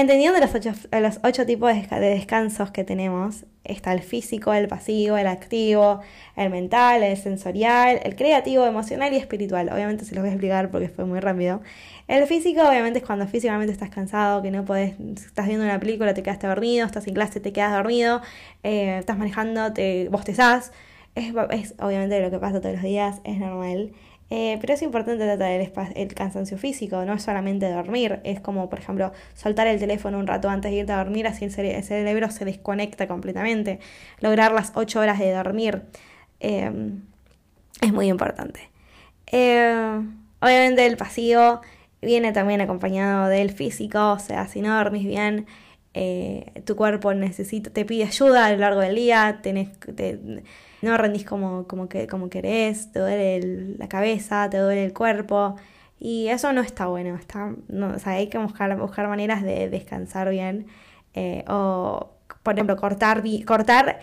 [0.00, 5.16] entendiendo los ocho, los ocho tipos de descansos que tenemos, está el físico, el pasivo,
[5.16, 6.00] el activo,
[6.36, 9.68] el mental, el sensorial, el creativo, emocional y espiritual.
[9.72, 11.60] Obviamente se los voy a explicar porque fue muy rápido.
[12.06, 16.14] El físico, obviamente, es cuando físicamente estás cansado, que no podés, estás viendo una película,
[16.14, 18.22] te quedaste dormido, estás en clase, te quedas dormido,
[18.62, 20.72] eh, estás manejando, te bostezás.
[21.14, 23.92] Es, es obviamente lo que pasa todos los días, es normal.
[24.30, 25.50] Eh, pero es importante tratar
[25.94, 30.26] el, cansancio físico, no es solamente dormir, es como, por ejemplo, soltar el teléfono un
[30.26, 33.80] rato antes de irte a dormir, así el, cerebro se desconecta completamente.
[34.20, 35.82] Lograr las 8 horas de dormir
[36.40, 36.70] eh,
[37.80, 38.70] es muy importante.
[40.40, 41.60] obviamente el pasivo
[42.02, 45.46] viene también acompañado del físico, o sea, si no dormís bien,
[45.94, 49.70] eh, tu cuerpo necesita, te pide ayuda a lo largo del día, tenés,
[50.82, 55.56] no rendís como, como, que, como querés, te duele la cabeza, te duele el cuerpo,
[56.00, 59.68] y eso no está bueno, está, no, o sea, hay que buscar, buscar maneras de
[59.68, 60.66] descansar bien,
[61.14, 62.10] eh, o
[62.42, 64.00] por ejemplo, cortar, cortar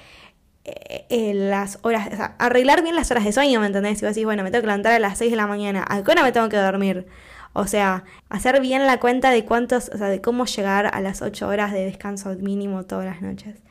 [0.66, 4.00] eh, las horas, o sea, arreglar bien las horas de sueño, ¿me entendés?
[4.00, 6.04] Si vos decís, bueno, me tengo que levantar a las 6 de la mañana, ¿a
[6.04, 7.08] qué hora me tengo que dormir?
[7.54, 11.22] O sea, hacer bien la cuenta de cuántos, o sea, de cómo llegar a las
[11.22, 13.62] 8 horas de descanso mínimo todas las noches.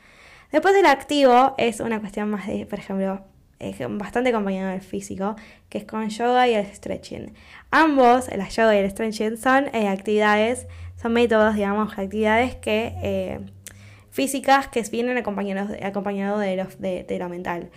[0.55, 3.19] Después del activo es una cuestión más de, por ejemplo,
[3.89, 5.35] bastante acompañado del físico,
[5.67, 7.33] que es con yoga y el stretching.
[7.71, 10.65] Ambos, el yoga y el stretching, son eh, actividades,
[10.95, 13.41] son métodos, digamos, actividades que eh,
[14.11, 17.69] físicas que vienen acompañados, acompañado de, lo, de, lo mental.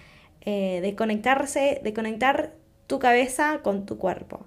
[0.43, 2.53] Eh, de conectarse, de conectar
[2.87, 4.47] tu cabeza con tu cuerpo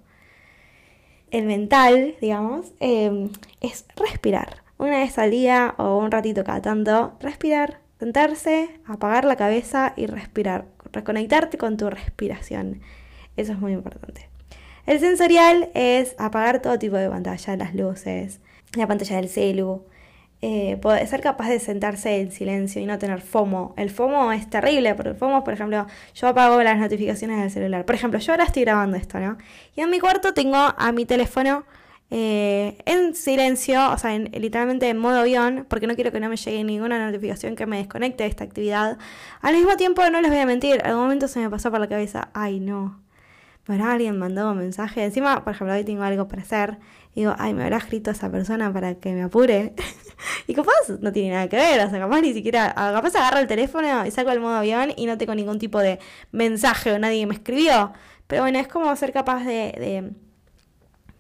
[1.32, 4.64] el mental, digamos, es respirar.
[4.78, 10.08] Una vez al día o un ratito cada tanto, respirar, sentarse, apagar la cabeza y
[10.08, 10.66] respirar.
[10.92, 12.82] Reconectarte con tu respiración.
[13.38, 14.28] Eso es muy importante.
[14.88, 18.40] El sensorial es apagar todo tipo de pantalla, las luces,
[18.74, 19.86] la pantalla del celu,
[20.42, 23.76] eh, ser capaz de sentarse en silencio y no tener FOMO.
[23.78, 25.86] El FOMO es terrible, porque el FOMO, por ejemplo,
[26.16, 27.86] yo apago las notificaciones del celular.
[27.86, 29.38] Por ejemplo, yo ahora estoy grabando esto, ¿no?
[29.76, 31.66] Y en mi cuarto tengo a mi teléfono
[32.14, 36.36] eh, en silencio, o sea, literalmente en modo avión, porque no quiero que no me
[36.36, 38.98] llegue ninguna notificación que me desconecte de esta actividad.
[39.42, 41.88] Al mismo tiempo, no les voy a mentir, algún momento se me pasó por la
[41.88, 43.02] cabeza, ay no,
[43.64, 45.06] pero alguien mandó un mensaje.
[45.06, 46.80] Encima, por ejemplo, hoy tengo algo para hacer.
[47.16, 49.74] digo, ay, me habrá escrito esa persona para que me apure.
[50.48, 53.40] y capaz no tiene nada que ver, o sea, capaz ni siquiera, ah, capaz agarro
[53.40, 56.00] el teléfono y saco el modo avión y no tengo ningún tipo de
[56.34, 57.94] mensaje o nadie me escribió.
[58.28, 60.12] Pero bueno, es como ser capaz de,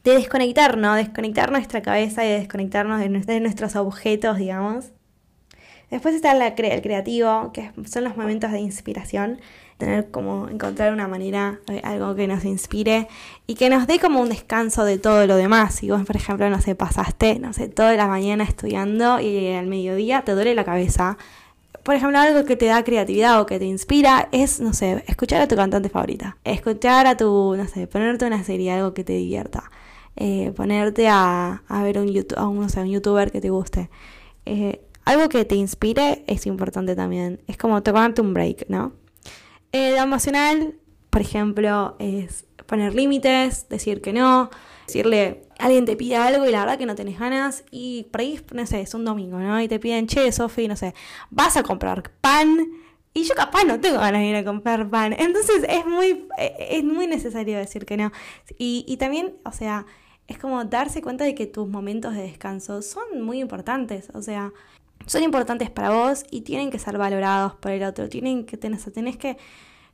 [0.03, 0.95] de desconectar, ¿no?
[0.95, 4.91] Desconectar nuestra cabeza y desconectarnos de, de nuestros objetos, digamos.
[5.89, 9.39] Después está el creativo, que son los momentos de inspiración
[9.81, 13.07] tener como encontrar una manera, eh, algo que nos inspire
[13.47, 15.73] y que nos dé como un descanso de todo lo demás.
[15.73, 19.65] Si vos, por ejemplo, no sé, pasaste, no sé, toda la mañana estudiando y al
[19.65, 21.17] mediodía te duele la cabeza.
[21.81, 25.41] Por ejemplo, algo que te da creatividad o que te inspira es, no sé, escuchar
[25.41, 26.37] a tu cantante favorita.
[26.43, 29.71] Escuchar a tu, no sé, ponerte una serie, algo que te divierta.
[30.15, 33.49] Eh, ponerte a, a ver un, YouTube, a un, no sé, un youtuber que te
[33.49, 33.89] guste.
[34.45, 37.41] Eh, algo que te inspire es importante también.
[37.47, 38.93] Es como tomarte un break, ¿no?
[39.71, 40.75] Eh, lo emocional,
[41.09, 44.49] por ejemplo, es poner límites, decir que no,
[44.87, 48.39] decirle, alguien te pide algo y la verdad que no tenés ganas y por ahí,
[48.53, 49.61] no sé, es un domingo, ¿no?
[49.61, 50.93] Y te piden, che, Sofi, no sé,
[51.29, 52.69] vas a comprar pan
[53.13, 55.13] y yo capaz no tengo ganas de ir a comprar pan.
[55.17, 58.11] Entonces es muy, eh, es muy necesario decir que no.
[58.57, 59.85] Y, y también, o sea,
[60.31, 64.09] es como darse cuenta de que tus momentos de descanso son muy importantes.
[64.13, 64.51] O sea,
[65.05, 68.09] son importantes para vos y tienen que ser valorados por el otro.
[68.09, 69.37] Tienen que tener, tenés que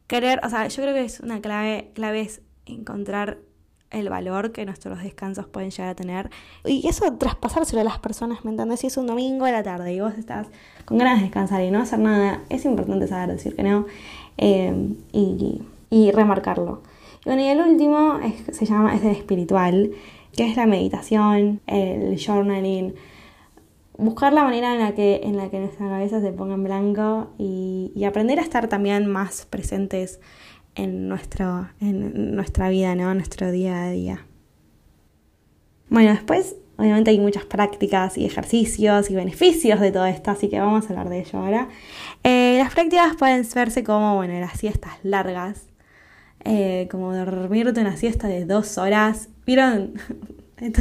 [0.07, 3.39] querer, o sea, yo creo que es una clave, clave es encontrar
[3.89, 6.29] el valor que nuestros descansos pueden llegar a tener.
[6.65, 8.81] Y eso traspasárselo a las personas, ¿me entendés?
[8.81, 10.47] Si es un domingo a la tarde y vos estás
[10.85, 13.85] con ganas de descansar y no hacer nada, es importante saber decir que no
[14.37, 16.81] eh, y, y, remarcarlo.
[17.25, 19.91] Y bueno, y el último es, se llama, es el espiritual,
[20.37, 22.93] que es la meditación, el journaling,
[23.97, 27.33] buscar la manera en la que, en la que nuestra cabeza se ponga en blanco
[27.39, 30.21] y, aprender a estar también más presentes
[30.75, 33.11] en, nuestro, en nuestra vida, ¿no?
[33.11, 34.25] En nuestro día a día.
[35.89, 40.59] Bueno, después obviamente hay muchas prácticas y ejercicios y beneficios de todo esto, así que
[40.59, 41.67] vamos a hablar de ello ahora.
[42.23, 45.67] Eh, las prácticas pueden verse como, bueno, las siestas largas,
[46.47, 49.29] eh, como dormirte una siesta de dos horas.
[49.45, 49.93] ¿Vieron?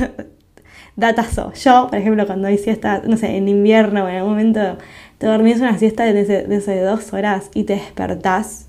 [0.97, 1.53] Datazo.
[1.53, 4.79] Yo, por ejemplo, cuando hay siesta, no sé, en invierno o en algún momento
[5.19, 8.67] te dormís una siesta de, de dos horas y te despertás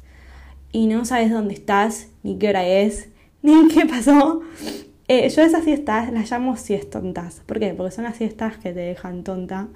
[0.72, 3.10] y no sabes dónde estás, ni qué hora es,
[3.42, 4.42] ni qué pasó.
[5.08, 7.42] Eh, yo esas siestas las llamo siestontas.
[7.46, 7.74] ¿Por qué?
[7.74, 9.68] Porque son las siestas que te dejan tonta.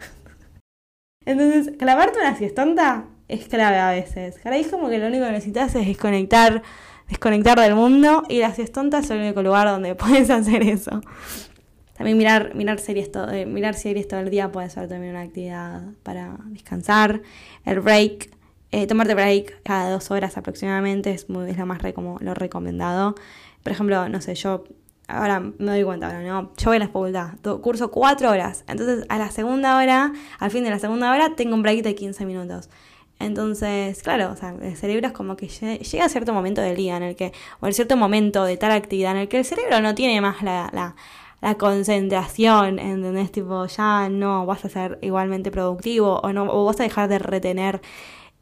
[1.25, 4.35] Entonces, clavarte una siestonta es clave a veces.
[4.43, 6.63] es como que lo único que necesitas es desconectar,
[7.11, 11.01] desconectar del mundo y las siestontas son el único lugar donde puedes hacer eso.
[11.95, 15.21] También mirar, mirar, series todo, eh, mirar series todo el día puede ser también una
[15.21, 17.21] actividad para descansar.
[17.65, 18.31] El break,
[18.71, 23.13] eh, tomarte break cada dos horas aproximadamente es, muy, es lo más lo recomendado.
[23.61, 24.63] Por ejemplo, no sé, yo
[25.07, 26.53] ahora me doy cuenta, ahora, ¿no?
[26.57, 28.63] Yo voy a la facultad, curso cuatro horas.
[28.67, 31.93] Entonces, a la segunda hora, al fin de la segunda hora, tengo un break de
[31.93, 32.69] 15 minutos.
[33.21, 36.97] Entonces, claro, o sea, el cerebro es como que llega a cierto momento del día
[36.97, 39.81] en el que, o en cierto momento de tal actividad en el que el cerebro
[39.81, 40.95] no tiene más la, la
[41.41, 43.31] la concentración, ¿entendés?
[43.31, 47.19] Tipo, ya no vas a ser igualmente productivo o no o vas a dejar de
[47.19, 47.81] retener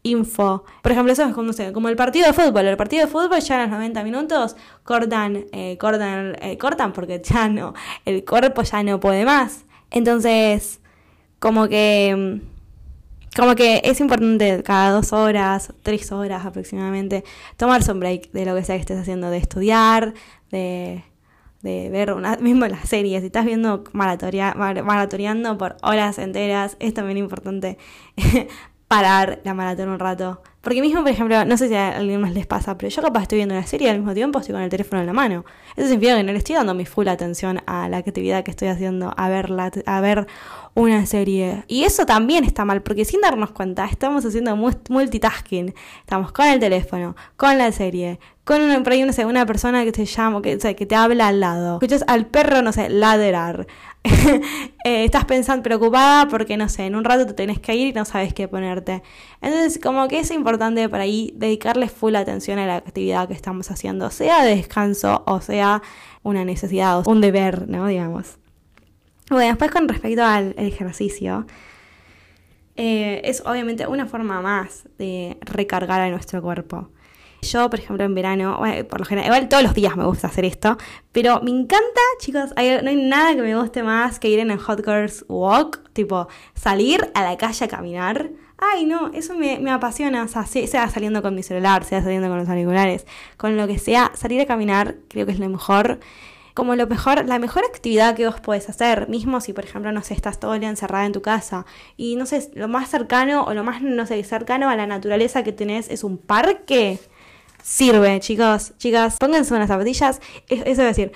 [0.04, 0.64] info.
[0.82, 2.66] Por ejemplo, eso es como, como el partido de fútbol.
[2.68, 7.22] El partido de fútbol ya a los 90 minutos cortan, eh, cortan, eh, cortan porque
[7.24, 7.74] ya no,
[8.06, 9.66] el cuerpo ya no puede más.
[9.92, 10.82] Entonces,
[11.40, 12.42] como que,
[13.36, 17.24] como que es importante cada dos horas, tres horas aproximadamente,
[17.58, 20.14] tomarse un break de lo que sea que estés haciendo, de estudiar,
[20.52, 21.04] de
[21.62, 27.18] de ver una, mismo las series, si estás viendo maratoneando por horas enteras, es también
[27.18, 27.78] importante
[28.88, 30.42] parar la maratón un rato.
[30.70, 33.24] Porque mismo, por ejemplo, no sé si a alguien más les pasa, pero yo capaz
[33.24, 35.44] estoy viendo una serie y al mismo tiempo estoy con el teléfono en la mano.
[35.76, 38.68] Eso significa que no le estoy dando mi full atención a la actividad que estoy
[38.68, 40.28] haciendo, a ver, la, a ver
[40.76, 41.64] una serie.
[41.68, 45.74] Y eso también está mal, porque sin darnos cuenta estamos haciendo multitasking.
[46.02, 49.84] Estamos con el teléfono, con la serie, con una, por ahí, no sé, una persona
[49.84, 51.74] que te llama, que, que te habla al lado.
[51.78, 53.66] Escuchas al perro, no sé, ladrar.
[54.86, 57.94] Eh, estás pensando, preocupada porque, no sé, en un rato te tenés que ir y
[57.94, 59.04] no sabes qué ponerte.
[59.42, 63.70] Entonces, como que es importante para ahí dedicarle full atención a la actividad que estamos
[63.72, 65.82] haciendo, sea de descanso o sea
[66.24, 67.88] una necesidad o un deber, ¿no?
[67.88, 68.38] Digamos.
[69.30, 71.46] Bueno, después con respecto al ejercicio,
[72.78, 76.90] eh, es obviamente una forma más de recargar a nuestro cuerpo.
[77.42, 80.46] Yo, por ejemplo, en verano, por lo general, igual todos los días me gusta hacer
[80.46, 80.78] esto,
[81.12, 84.60] pero me encanta, chicos, no hay nada que me guste más que ir en el
[84.60, 88.30] Hot Girls Walk, tipo salir a la calle a caminar.
[88.58, 92.28] Ay, no, eso me, me apasiona, o sea, sea saliendo con mi celular, sea saliendo
[92.28, 93.06] con los auriculares,
[93.38, 96.00] con lo que sea, salir a caminar creo que es lo mejor
[96.60, 100.04] como lo mejor, la mejor actividad que vos podés hacer, mismo si por ejemplo, no
[100.04, 103.46] sé, estás todo el día encerrada en tu casa y no sé, lo más cercano
[103.46, 107.00] o lo más, no sé, cercano a la naturaleza que tenés es un parque,
[107.64, 111.12] sirve, chicos, chicas, pónganse unas zapatillas, eso es decir,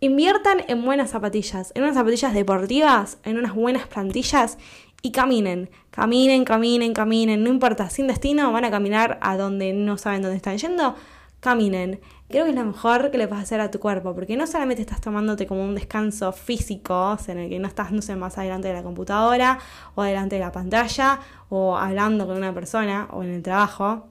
[0.00, 4.58] inviertan en buenas zapatillas, en unas zapatillas deportivas, en unas buenas plantillas
[5.02, 9.98] y caminen, caminen, caminen, caminen, no importa, sin destino, van a caminar a donde no
[9.98, 10.94] saben dónde están yendo,
[11.40, 12.00] caminen.
[12.28, 14.82] Creo que es lo mejor que le puedes hacer a tu cuerpo, porque no solamente
[14.82, 18.66] estás tomándote como un descanso físico, en el que no estás, no sé, más adelante
[18.66, 19.60] de la computadora
[19.94, 24.08] o adelante de la pantalla o hablando con una persona o en el trabajo,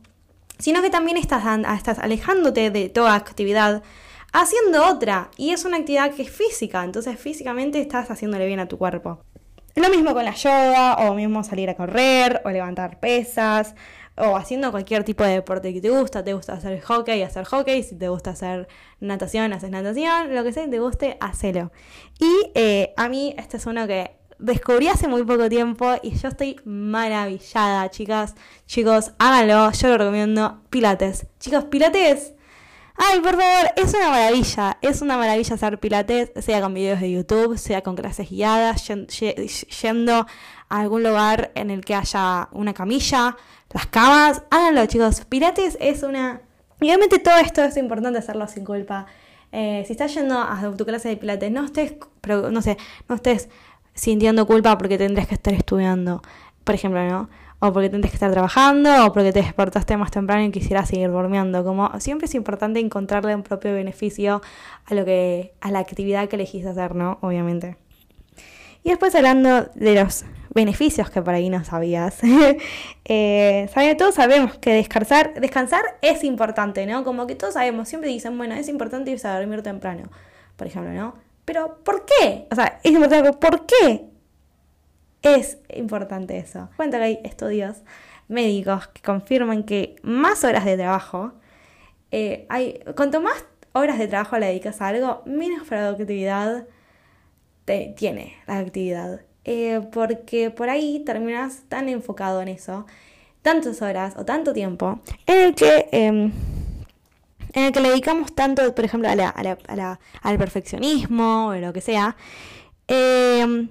[0.57, 1.43] sino que también estás,
[1.77, 3.83] estás alejándote de toda actividad
[4.33, 8.67] haciendo otra y es una actividad que es física, entonces físicamente estás haciéndole bien a
[8.67, 9.21] tu cuerpo.
[9.75, 13.75] Lo mismo con la yoga, o mismo salir a correr, o levantar pesas,
[14.15, 16.23] o haciendo cualquier tipo de deporte que te gusta.
[16.23, 17.83] Te gusta hacer hockey, hacer hockey.
[17.83, 18.69] Si te gusta hacer
[19.01, 20.33] natación, haces natación.
[20.33, 21.73] Lo que sea te guste, hacelo.
[22.19, 26.29] Y eh, a mí, este es uno que descubrí hace muy poco tiempo y yo
[26.29, 28.35] estoy maravillada, chicas.
[28.65, 30.61] Chicos, háganlo, yo lo recomiendo.
[30.69, 31.27] Pilates.
[31.39, 32.35] Chicos, Pilates
[32.97, 34.77] Ay, por favor, es una maravilla.
[34.81, 38.87] Es una maravilla hacer pilates, sea con videos de YouTube, sea con clases guiadas,
[39.81, 40.13] yendo
[40.69, 43.35] a algún lugar en el que haya una camilla,
[43.73, 44.43] las camas.
[44.49, 45.25] Háganlo, chicos.
[45.25, 46.41] Pilates es una.
[46.79, 49.07] Y obviamente todo esto es importante hacerlo sin culpa.
[49.51, 51.95] Eh, si estás yendo a tu clase de pilates, no estés,
[52.27, 52.77] no sé,
[53.09, 53.49] no estés
[53.95, 56.21] sintiendo culpa porque tendrías que estar estudiando,
[56.63, 57.29] por ejemplo, ¿no?
[57.59, 61.09] o porque tienes que estar trabajando, o porque te despertaste más temprano y quisieras seguir
[61.09, 61.63] durmiendo.
[61.63, 64.41] Como siempre es importante encontrarle un propio beneficio
[64.85, 67.17] a lo que, a la actividad que elegís hacer, ¿no?
[67.21, 67.77] Obviamente.
[68.83, 72.19] Y después hablando de los beneficios que por ahí no sabías.
[73.05, 77.03] eh, todos sabemos que descansar, descansar es importante, ¿no?
[77.03, 80.03] Como que todos sabemos, siempre dicen, bueno, es importante irse a dormir temprano,
[80.55, 81.24] por ejemplo, ¿no?
[81.45, 82.47] Pero ¿por qué?
[82.51, 84.09] O sea, es importante, ¿por qué
[85.25, 86.69] es importante eso.
[86.77, 87.77] Cuenta que hay estudios
[88.27, 91.33] médicos que confirman que más horas de trabajo,
[92.11, 96.67] eh, hay, cuanto más horas de trabajo le dedicas a algo, menos productividad
[97.65, 99.21] te, tiene la actividad.
[99.45, 102.85] Eh, porque por ahí terminas tan enfocado en eso,
[103.41, 106.31] tantas horas o tanto tiempo, en el que, em,
[107.55, 112.15] en el que le dedicamos tanto, por ejemplo, al perfeccionismo o lo que sea,
[112.87, 113.67] eh,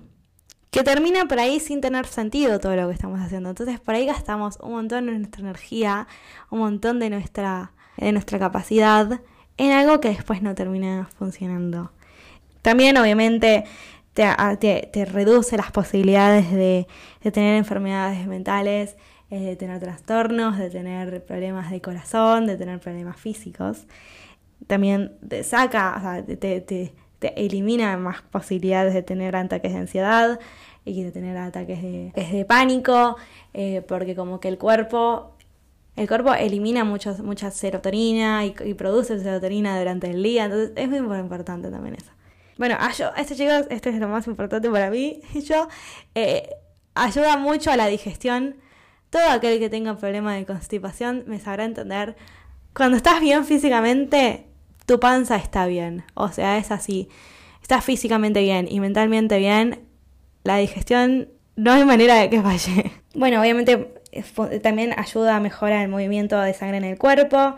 [0.71, 3.51] que termina por ahí sin tener sentido todo lo que estamos haciendo.
[3.51, 6.09] Entonces por ahí gastamos un montón de nuestra energía,
[6.51, 9.21] un montón de nuestra, de nuestra capacidad
[9.57, 11.93] en algo que después no termina funcionando.
[12.63, 13.65] También obviamente
[14.15, 16.89] te, reduce las posibilidades de,
[17.33, 18.97] tener enfermedades mentales,
[19.43, 23.87] de tener trastornos, de tener problemas de corazón, de tener problemas físicos.
[24.67, 26.93] También te saca, o sea, te,
[27.37, 30.39] elimina más posibilidades de tener ataques de ansiedad
[30.85, 33.17] y de tener ataques de, pánico,
[33.55, 35.35] eh, porque como que el cuerpo
[35.97, 41.19] el cuerpo elimina muchos, mucha serotonina y, produce serotonina durante el día, entonces es muy
[41.19, 42.11] importante también eso.
[42.59, 42.77] Bueno,
[43.17, 45.69] este chicos, este es lo más importante para mí, yo,
[46.15, 46.51] eh,
[46.95, 48.57] ayuda mucho a la digestión.
[49.15, 52.17] Todo aquel que tenga problema de constipación me sabrá entender.
[52.75, 54.49] Cuando estás bien físicamente,
[54.87, 56.03] tu panza está bien.
[56.15, 57.09] O sea, es así.
[57.63, 59.87] Estás físicamente bien y mentalmente bien.
[60.43, 62.91] La digestión no hay manera de que falle.
[63.15, 63.95] Bueno, obviamente
[64.65, 67.55] también ayuda a mejorar el movimiento de sangre en el cuerpo.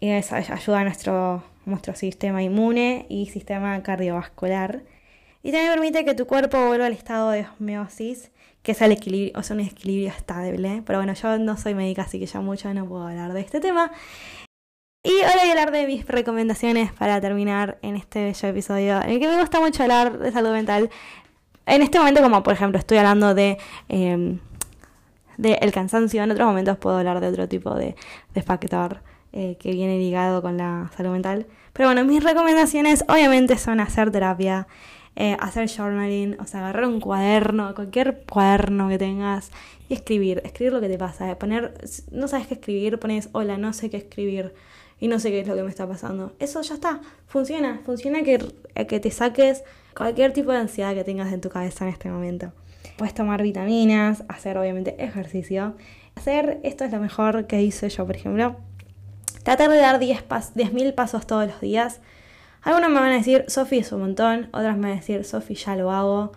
[0.00, 4.84] Y ayuda a nuestro, nuestro sistema inmune y sistema cardiovascular.
[5.42, 8.30] Y también permite que tu cuerpo vuelva al estado de homeosis,
[8.64, 10.82] que es el equilibrio, o sea, un equilibrio estable.
[10.84, 13.60] Pero bueno, yo no soy médica, así que ya mucho no puedo hablar de este
[13.60, 13.92] tema.
[15.04, 19.10] Y ahora voy a hablar de mis recomendaciones para terminar en este bello episodio, en
[19.10, 20.88] el que me gusta mucho hablar de salud mental.
[21.66, 23.58] En este momento, como por ejemplo estoy hablando de,
[23.90, 24.38] eh,
[25.36, 27.94] el cansancio, en otros momentos puedo hablar de otro tipo de,
[28.46, 31.46] factor eh, que viene ligado con la salud mental.
[31.74, 34.68] Pero bueno, mis recomendaciones obviamente son hacer terapia,
[35.16, 39.50] eh, hacer journaling, o sea, agarrar un cuaderno, cualquier cuaderno que tengas
[39.88, 41.74] y escribir, escribir lo que te pasa, eh, poner,
[42.10, 44.54] no sabes qué escribir, pones, hola, no sé qué escribir
[44.98, 46.32] y no sé qué es lo que me está pasando.
[46.38, 48.38] Eso ya está, funciona, funciona que,
[48.88, 49.62] que te saques
[49.96, 52.52] cualquier tipo de ansiedad que tengas en tu cabeza en este momento.
[52.96, 55.74] Puedes tomar vitaminas, hacer obviamente ejercicio.
[56.14, 58.56] Hacer, esto es lo mejor que hice yo, por ejemplo.
[59.42, 62.00] Tratar de dar 10.000 pasos todos los días.
[62.64, 65.54] Algunos me van a decir, Sofi es un montón, otras me van a decir, Sofi
[65.54, 66.32] ya lo hago.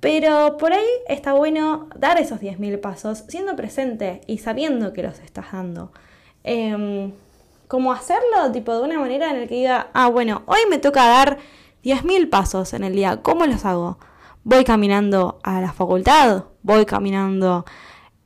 [0.00, 5.18] Pero por ahí está bueno dar esos 10.000 pasos siendo presente y sabiendo que los
[5.20, 5.92] estás dando.
[6.42, 7.12] Eh,
[7.70, 11.06] como hacerlo tipo de una manera en la que diga, ah, bueno, hoy me toca
[11.06, 11.38] dar
[11.84, 13.96] 10.000 pasos en el día, ¿cómo los hago?
[14.42, 17.64] Voy caminando a la facultad, voy caminando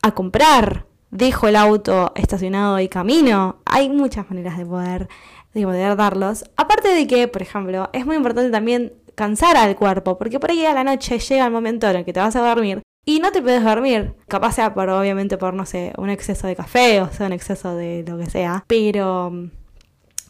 [0.00, 3.58] a comprar, dejo el auto estacionado y camino.
[3.66, 5.08] Hay muchas maneras de poder,
[5.54, 6.44] de poder darlos.
[6.56, 10.66] Aparte de que, por ejemplo, es muy importante también cansar al cuerpo, porque por ahí
[10.66, 13.32] a la noche llega el momento en el que te vas a dormir y no
[13.32, 14.14] te puedes dormir.
[14.28, 17.76] Capaz sea por, obviamente, por, no sé, un exceso de café o sea, un exceso
[17.76, 18.64] de lo que sea.
[18.66, 19.50] Pero mm,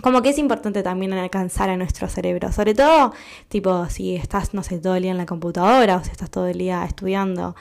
[0.02, 2.52] como que es importante también alcanzar a nuestro cerebro.
[2.52, 3.12] Sobre todo,
[3.48, 6.46] tipo, si estás, no sé, todo el día en la computadora o si estás todo
[6.48, 7.54] el día estudiando.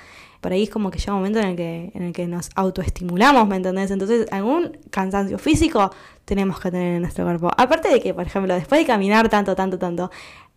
[0.44, 2.50] Por ahí es como que llega un momento en el que, en el que nos
[2.56, 3.90] autoestimulamos, ¿me entendés?
[3.92, 5.90] Entonces, algún cansancio físico
[6.26, 7.50] tenemos que tener en nuestro cuerpo.
[7.58, 10.12] Aparte de que, por ejemplo, después de caminar tanto, tanto, tanto,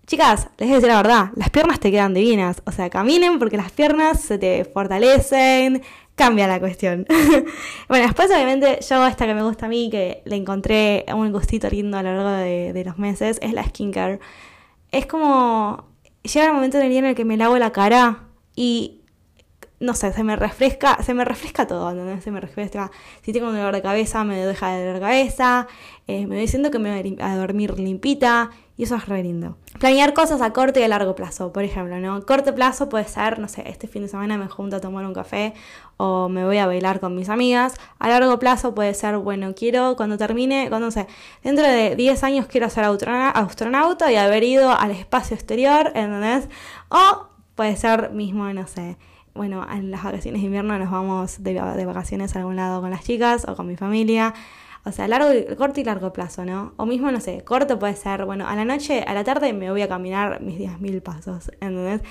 [0.06, 2.62] Chicas, les voy a decir la verdad, las piernas te quedan divinas.
[2.64, 5.82] O sea, caminen porque las piernas se te fortalecen,
[6.16, 7.06] cambia la cuestión.
[7.88, 11.68] bueno, después obviamente yo esta que me gusta a mí, que le encontré un gustito
[11.68, 14.18] lindo a lo largo de, los meses, es la skincare.
[14.92, 15.84] Es como,
[16.22, 18.24] llega el momento del día en el que me lavo la cara
[18.56, 19.02] y
[19.78, 22.24] no sé, se me refresca, se me refresca todo, ¿entendés?
[22.24, 22.90] Se me refresca.
[23.22, 25.66] Si tengo un dolor de cabeza, me deja de dolor de cabeza.
[26.06, 28.50] Eh, me voy diciendo que me voy a dormir limpita.
[28.78, 29.56] Y eso es re lindo.
[29.78, 32.26] Planear cosas a corto y a largo plazo, por ejemplo, ¿no?
[32.26, 35.14] Corto plazo puede ser, no sé, este fin de semana me junto a tomar un
[35.14, 35.54] café
[35.96, 37.74] o me voy a bailar con mis amigas.
[37.98, 41.06] A largo plazo puede ser, bueno, quiero cuando termine, cuando no sé,
[41.42, 46.48] dentro de 10 años quiero ser astronauta y haber ido al espacio exterior, ¿entendés?
[46.90, 48.98] O puede ser mismo, no sé,
[49.36, 52.90] bueno, en las vacaciones de invierno nos vamos de, de vacaciones a algún lado con
[52.90, 54.34] las chicas o con mi familia
[54.86, 56.72] o sea, largo, corto y largo plazo, ¿no?
[56.76, 59.68] O mismo, no sé, corto puede ser, bueno, a la noche, a la tarde me
[59.68, 62.02] voy a caminar mis 10.000 pasos, ¿entendés?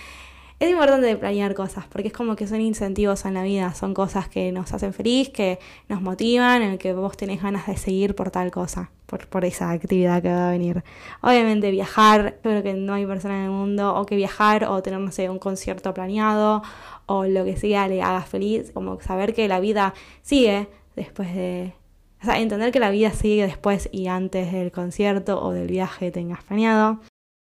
[0.59, 4.27] Es importante planear cosas, porque es como que son incentivos en la vida, son cosas
[4.27, 8.29] que nos hacen feliz, que nos motivan, en que vos tenés ganas de seguir por
[8.29, 10.83] tal cosa, por, por esa actividad que va a venir.
[11.21, 14.99] Obviamente viajar, creo que no hay persona en el mundo, o que viajar, o tener,
[14.99, 16.61] no sé, un concierto planeado,
[17.05, 21.73] o lo que sea le haga feliz, como saber que la vida sigue después de
[22.21, 26.09] o sea, entender que la vida sigue después y antes del concierto o del viaje
[26.11, 26.99] tengas planeado.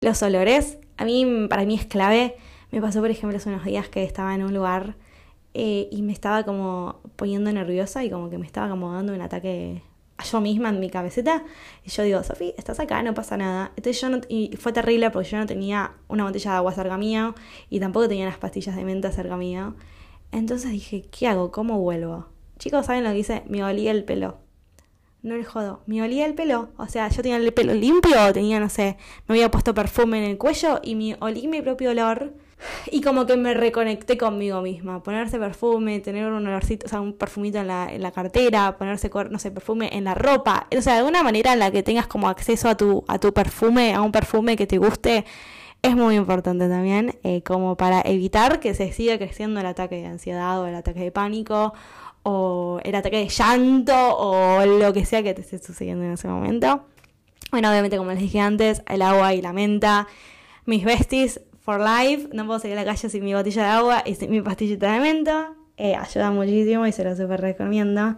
[0.01, 2.37] Los olores, a mí, para mí es clave.
[2.71, 4.97] Me pasó, por ejemplo, hace unos días que estaba en un lugar
[5.53, 9.21] eh, y me estaba como poniendo nerviosa y como que me estaba como dando un
[9.21, 9.83] ataque
[10.23, 11.45] yo misma en mi cabecita.
[11.85, 13.73] Y yo digo, Sofi, estás acá, no pasa nada.
[13.77, 16.97] Entonces yo no, y fue terrible porque yo no tenía una botella de agua cerca
[16.99, 17.35] mío
[17.71, 19.75] y tampoco tenía las pastillas de menta cerca mío.
[20.31, 21.51] Entonces dije, ¿qué hago?
[21.51, 22.27] ¿Cómo vuelvo?
[22.59, 23.43] Chicos, ¿saben lo que hice?
[23.49, 24.39] Me olía el pelo
[25.23, 26.71] no le jodo, me olía el pelo.
[26.77, 28.97] O sea, yo tenía el pelo limpio, tenía, no sé,
[29.27, 32.35] me había puesto perfume en el cuello y me olí mi propio olor.
[32.91, 35.03] Y como que me reconecté conmigo misma.
[35.03, 39.11] Ponerse perfume, tener un olorcito, o sea, un perfumito en la, en la cartera, ponerse,
[39.31, 40.67] no sé, perfume en la ropa.
[40.77, 43.33] O sea, de alguna manera en la que tengas como acceso a tu, a tu
[43.33, 45.25] perfume, a un perfume que te guste,
[45.83, 50.07] es muy importante también, eh, como para evitar que se siga creciendo el ataque de
[50.07, 51.75] ansiedad o el ataque de pánico
[52.23, 56.29] o el ataque de llanto o lo que sea que te esté sucediendo en ese
[56.29, 56.85] momento.
[57.51, 60.07] Bueno, obviamente como les dije antes, el agua y la menta,
[60.65, 64.03] mis besties for life, no puedo salir a la calle sin mi botella de agua
[64.05, 68.17] y sin mi pastillita de menta, eh, ayuda muchísimo y se lo súper recomiendo.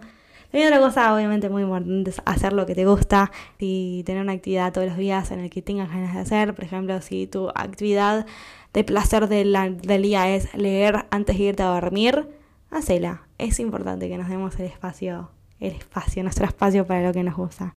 [0.51, 4.31] También otra cosa obviamente muy importante es hacer lo que te gusta y tener una
[4.31, 6.55] actividad todos los días en el que tengas ganas de hacer.
[6.55, 8.25] Por ejemplo, si tu actividad
[8.73, 12.29] de placer del día es leer antes de irte a dormir,
[12.71, 13.27] hacela.
[13.37, 15.29] Es importante que nos demos el espacio,
[15.59, 17.73] el espacio, nuestro espacio para lo que nos gusta.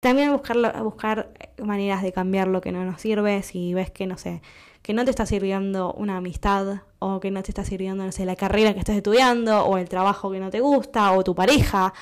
[0.00, 4.16] También buscar, buscar maneras de cambiar lo que no nos sirve, si ves que, no
[4.16, 4.40] sé,
[4.82, 8.24] que no te está sirviendo una amistad o que no te está sirviendo, no sé,
[8.24, 11.92] la carrera que estás estudiando o el trabajo que no te gusta o tu pareja.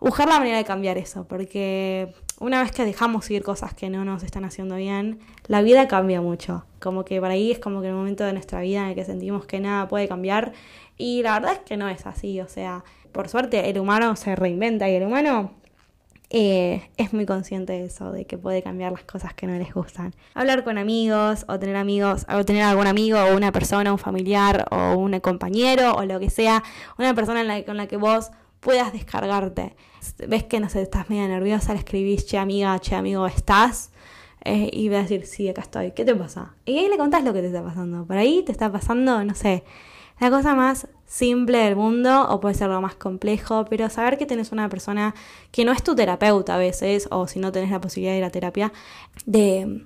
[0.00, 4.04] Buscar la manera de cambiar eso, porque una vez que dejamos ir cosas que no
[4.04, 6.64] nos están haciendo bien, la vida cambia mucho.
[6.80, 9.04] Como que por ahí es como que el momento de nuestra vida en el que
[9.04, 10.52] sentimos que nada puede cambiar
[10.98, 14.34] y la verdad es que no es así, o sea, por suerte el humano se
[14.34, 15.52] reinventa y el humano
[16.34, 19.74] eh, es muy consciente de eso, de que puede cambiar las cosas que no les
[19.74, 20.14] gustan.
[20.32, 24.66] Hablar con amigos, o tener amigos, o tener algún amigo, o una persona, un familiar,
[24.70, 26.62] o un compañero, o lo que sea,
[26.96, 28.30] una persona con la que vos
[28.60, 29.76] puedas descargarte.
[30.26, 33.92] Ves que no sé, estás media nerviosa, le escribís, che amiga, che amigo, ¿estás?
[34.44, 36.54] Eh, y vas a decir, sí, acá estoy, ¿qué te pasa?
[36.64, 38.06] Y ahí le contás lo que te está pasando.
[38.06, 39.64] Por ahí te está pasando, no sé,
[40.18, 44.24] la cosa más simple del mundo o puede ser lo más complejo, pero saber que
[44.24, 45.14] tenés una persona
[45.50, 48.24] que no es tu terapeuta a veces, o si no tenés la posibilidad de ir
[48.24, 48.72] a terapia,
[49.26, 49.84] de...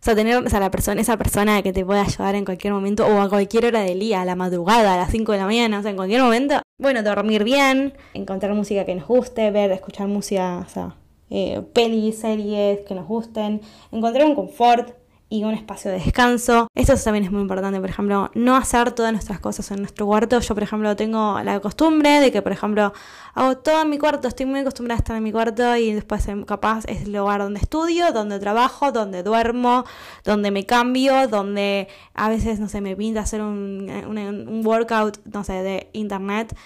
[0.00, 3.06] O sea, tener o la persona, esa persona que te puede ayudar en cualquier momento
[3.06, 5.78] o a cualquier hora del día, a la madrugada, a las 5 de la mañana,
[5.78, 6.60] o sea, en cualquier momento.
[6.78, 10.96] Bueno, dormir bien, encontrar música que nos guste, ver, escuchar música, o sea,
[11.28, 13.60] eh, pelis, series que nos gusten,
[13.92, 14.99] encontrar un confort
[15.30, 16.66] y un espacio de descanso.
[16.74, 20.40] Esto también es muy importante, por ejemplo, no hacer todas nuestras cosas en nuestro cuarto.
[20.40, 22.92] Yo, por ejemplo, tengo la costumbre de que, por ejemplo,
[23.34, 26.26] hago todo en mi cuarto, estoy muy acostumbrada a estar en mi cuarto y después
[26.26, 29.84] em, capaz es el lugar donde estudio, donde trabajo, donde duermo,
[30.24, 35.44] donde me cambio, donde a veces, no sé, me pinta hacer un, un workout, no
[35.44, 36.56] sé, de internet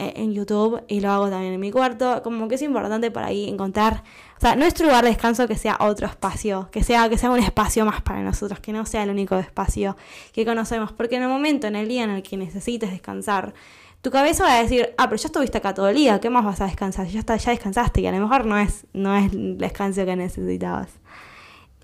[0.00, 2.22] eh, en YouTube y lo hago también en mi cuarto.
[2.22, 4.04] Como que es importante para ahí encontrar,
[4.38, 7.40] o sea, nuestro lugar de descanso que sea otro espacio, que sea, que sea un
[7.40, 9.96] espacio más para nosotros, que no sea el único espacio
[10.32, 10.92] que conocemos.
[10.92, 13.52] Porque en el momento, en el día en el que necesites descansar,
[14.00, 16.44] tu cabeza va a decir, ah, pero ya estuviste acá todo el día, ¿qué más
[16.44, 17.08] vas a descansar?
[17.08, 20.88] Ya, ya descansaste y a lo mejor no es, no es el descanso que necesitabas.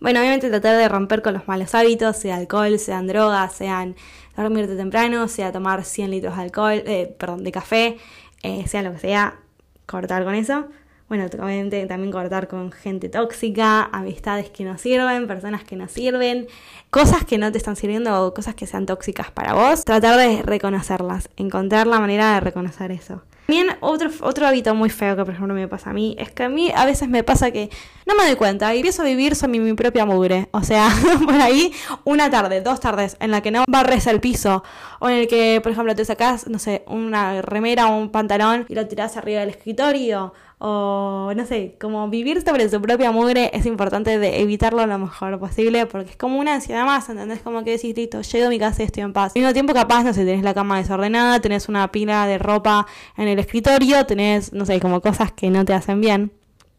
[0.01, 3.97] Bueno, obviamente tratar de romper con los malos hábitos, sea alcohol, sean drogas, sean
[4.37, 7.97] dormirte temprano, sea tomar 100 litros de alcohol, eh, perdón, de café,
[8.45, 9.41] eh, sea lo que sea,
[9.87, 10.69] cortar con eso.
[11.09, 16.47] Bueno, obviamente también cortar con gente tóxica, amistades que no sirven, personas que no sirven,
[16.91, 19.85] cosas que no te están sirviendo o cosas que sean tóxicas para vos.
[19.85, 23.23] Tratar de reconocerlas, encontrar la manera de reconocer eso.
[23.47, 26.45] También otro, otro hábito muy feo que por ejemplo me pasa a mí es que
[26.45, 27.71] a mí a veces me pasa que
[28.07, 30.49] no me doy cuenta y empiezo a vivir sobre mi, propia mugre.
[30.53, 30.89] O sea,
[31.25, 31.73] por ahí
[32.05, 34.63] una tarde, dos tardes en la que no barres el piso
[35.01, 38.67] o en el que por ejemplo te sacas, no sé, una remera o un pantalón
[38.69, 43.51] y lo tiras arriba del escritorio o no sé, como vivir sobre su propia mugre
[43.53, 47.41] es importante de evitarlo lo mejor posible porque es como una ansiedad más, ¿entendés?
[47.41, 49.33] Como que decís, listo, llego a mi casa y estoy en paz.
[49.35, 52.87] Al mismo tiempo capaz, no sé, tenés la cama desordenada, tenés una pila de ropa
[53.17, 56.33] en el escritorio, tenés, no sé, como cosas que no te hacen bien.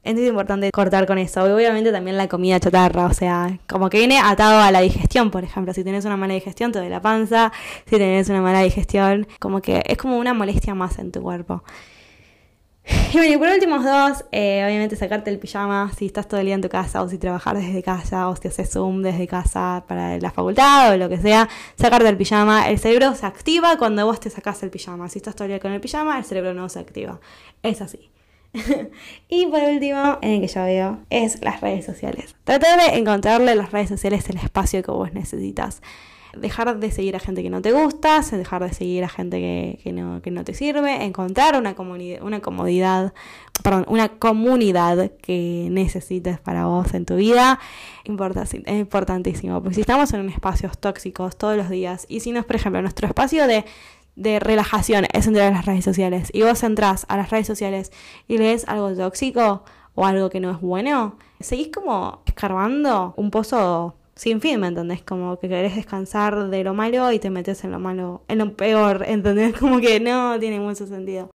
[0.06, 1.43] Entonces es importante cortar con eso.
[1.43, 5.43] Obviamente también la comida chatarra, o sea, como que viene atado a la digestión, por
[5.43, 5.74] ejemplo.
[5.74, 7.51] Si tenés una mala digestión, te duele la panza.
[7.86, 11.64] Si tenés una mala digestión, como que es como una molestia más en tu cuerpo.
[13.14, 16.46] Y bueno, y por últimos dos, eh, obviamente sacarte el pijama si estás todo el
[16.46, 19.86] día en tu casa o si trabajar desde casa o si haces Zoom desde casa
[19.88, 21.48] para la facultad o lo que sea,
[21.80, 22.70] sacarte el pijama.
[22.70, 25.10] El cerebro se activa cuando vos te sacas el pijama.
[25.10, 27.20] Si estás todo el día con el pijama, el cerebro no se activa.
[27.64, 28.12] Es así.
[29.30, 32.36] y por último, en el que yo veo, es las redes sociales.
[32.44, 35.82] Tratar de encontrarle en las redes sociales el espacio que vos necesitas
[36.36, 39.40] dejar de seguir a gente que no te gusta, dejar de seguir a gente
[39.84, 41.76] que, no, que no te sirve, encontrar una,
[42.22, 43.14] una comodidad,
[43.64, 47.60] perdón, una comunidad que necesites para vos en tu vida,
[48.04, 52.46] es importantísimo, porque si estamos en espacios tóxicos todos los días, y si no es,
[52.46, 53.66] por ejemplo, nuestro espacio de
[54.16, 57.92] de relajación es entrar a las redes sociales y vos entras a las redes sociales
[58.28, 59.64] y lees algo tóxico
[59.94, 65.03] o algo que no es bueno, seguís como escarbando un pozo sin fin, ¿me entendés?
[65.03, 68.55] Como que querés descansar de lo malo y te metes en lo malo, en lo
[68.55, 69.53] peor, ¿entendés?
[69.59, 71.30] Como que no tiene mucho sentido.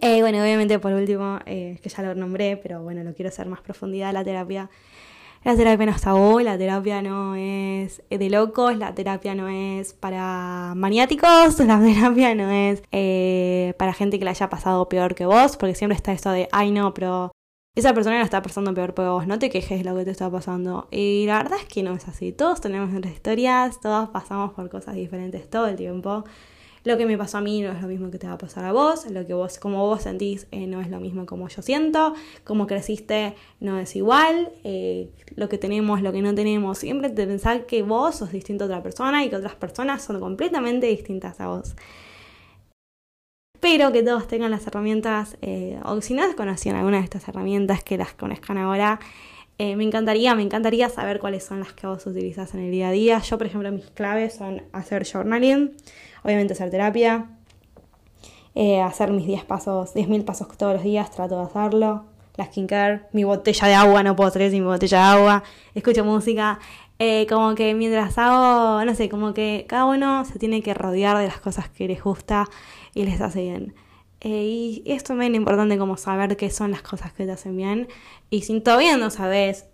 [0.00, 3.46] Eh, bueno, obviamente por último, eh, que ya lo nombré, pero bueno, lo quiero hacer
[3.48, 4.70] más profundidad, la terapia.
[5.44, 9.92] La terapia no está tabú, la terapia no es de locos, la terapia no es
[9.92, 15.24] para maniáticos, la terapia no es eh, para gente que la haya pasado peor que
[15.24, 17.30] vos, porque siempre está esto de, ay no, pero
[17.76, 20.10] esa persona la está pasando peor que vos, no te quejes de lo que te
[20.10, 20.88] está pasando.
[20.90, 22.32] Y la verdad es que no es así.
[22.32, 26.24] Todos tenemos nuestras historias, todos pasamos por cosas diferentes todo el tiempo.
[26.84, 28.64] Lo que me pasó a mí no es lo mismo que te va a pasar
[28.64, 31.60] a vos, lo que vos, como vos sentís, eh, no es lo mismo como yo
[31.60, 32.14] siento,
[32.44, 37.26] como creciste no es igual, eh, lo que tenemos, lo que no tenemos, siempre te
[37.26, 41.40] pensar que vos sos distinto a otra persona y que otras personas son completamente distintas
[41.40, 41.74] a vos.
[43.56, 47.82] Espero que todos tengan las herramientas, eh, o si no conocían alguna de estas herramientas,
[47.82, 49.00] que las conozcan ahora.
[49.56, 52.88] Eh, me encantaría, me encantaría saber cuáles son las que vos utilizás en el día
[52.88, 53.18] a día.
[53.18, 55.74] Yo, por ejemplo, mis claves son hacer journaling,
[56.22, 57.30] obviamente hacer terapia,
[58.54, 62.04] eh, hacer mis 10 pasos, 10.000 pasos todos los días, trato de hacerlo.
[62.36, 65.42] La skincare, mi botella de agua, no puedo salir sin mi botella de agua,
[65.74, 66.58] escucho música.
[67.28, 71.26] Como que mientras hago, no sé, como que cada uno se tiene que rodear de
[71.26, 72.46] las cosas que les gusta
[72.94, 73.74] y les hace bien.
[74.20, 77.88] Eh, y es también importante como saber qué son las cosas que te hacen bien.
[78.30, 79.66] Y si todavía no sabes,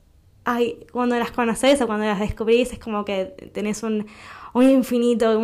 [0.44, 4.06] ay, cuando las conoces o cuando las descubrís, es como que tenés un,
[4.52, 5.34] un infinito,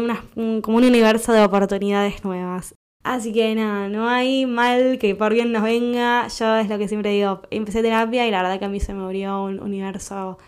[0.62, 2.74] como un universo de oportunidades nuevas.
[3.04, 6.28] Así que nada, no hay mal que por bien nos venga.
[6.28, 8.92] Yo es lo que siempre digo, empecé terapia y la verdad que a mí se
[8.94, 10.38] me abrió un universo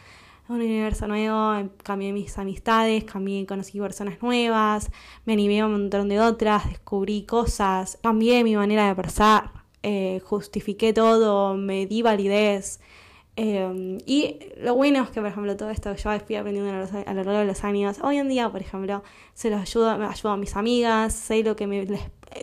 [0.51, 4.91] un universo nuevo, cambié mis amistades, cambié, conocí personas nuevas,
[5.25, 10.21] me animé a un montón de otras, descubrí cosas, cambié mi manera de pensar, eh,
[10.25, 12.81] justifiqué todo, me di validez.
[13.37, 17.15] Em, y lo bueno es que, por ejemplo, todo esto yo fui aprendiendo a lo
[17.15, 20.37] largo de los años, hoy en día, por ejemplo, se los ayudo, me ayudo a
[20.37, 21.87] mis amigas, sé lo que me,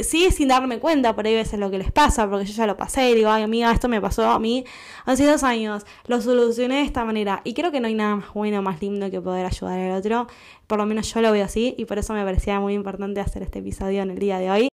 [0.01, 2.77] sí sin darme cuenta, por ahí veces lo que les pasa, porque yo ya lo
[2.77, 4.65] pasé y digo, ay amiga, esto me pasó a mí
[5.05, 7.41] hace dos años, lo solucioné de esta manera.
[7.43, 10.27] Y creo que no hay nada más bueno, más lindo que poder ayudar al otro,
[10.67, 13.43] por lo menos yo lo veo así y por eso me parecía muy importante hacer
[13.43, 14.69] este episodio en el día de hoy.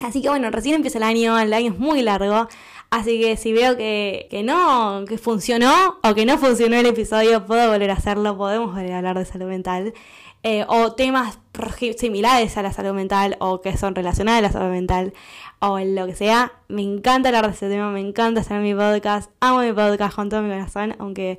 [0.00, 2.46] Así que bueno, recién empieza el año, el año es muy largo,
[2.88, 7.44] así que si veo que, que no, que funcionó o que no funcionó el episodio,
[7.44, 9.92] puedo volver a hacerlo, podemos volver a hablar de salud mental.
[10.50, 11.38] Eh, o temas
[11.98, 15.12] similares a la salud mental o que son relacionados a la salud mental
[15.58, 16.52] o lo que sea.
[16.68, 20.30] Me encanta hablar de ese tema, me encanta hacer mi podcast, amo mi podcast con
[20.30, 21.38] todo mi corazón, aunque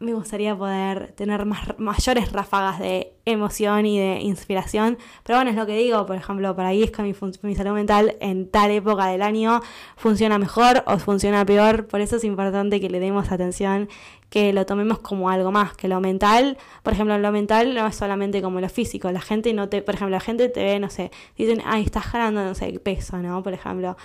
[0.00, 4.98] me gustaría poder tener más, mayores ráfagas de emoción y de inspiración.
[5.22, 8.50] Pero bueno, es lo que digo, por ejemplo, para que mi, mi, salud mental en
[8.50, 9.60] tal época del año
[9.96, 11.86] funciona mejor o funciona peor.
[11.86, 13.88] Por eso es importante que le demos atención,
[14.30, 17.94] que lo tomemos como algo más, que lo mental, por ejemplo, lo mental no es
[17.94, 19.10] solamente como lo físico.
[19.12, 22.12] La gente no te, por ejemplo, la gente te ve, no sé, dicen, ay, estás
[22.12, 23.42] ganando, no sé, peso, ¿no?
[23.42, 23.96] Por ejemplo.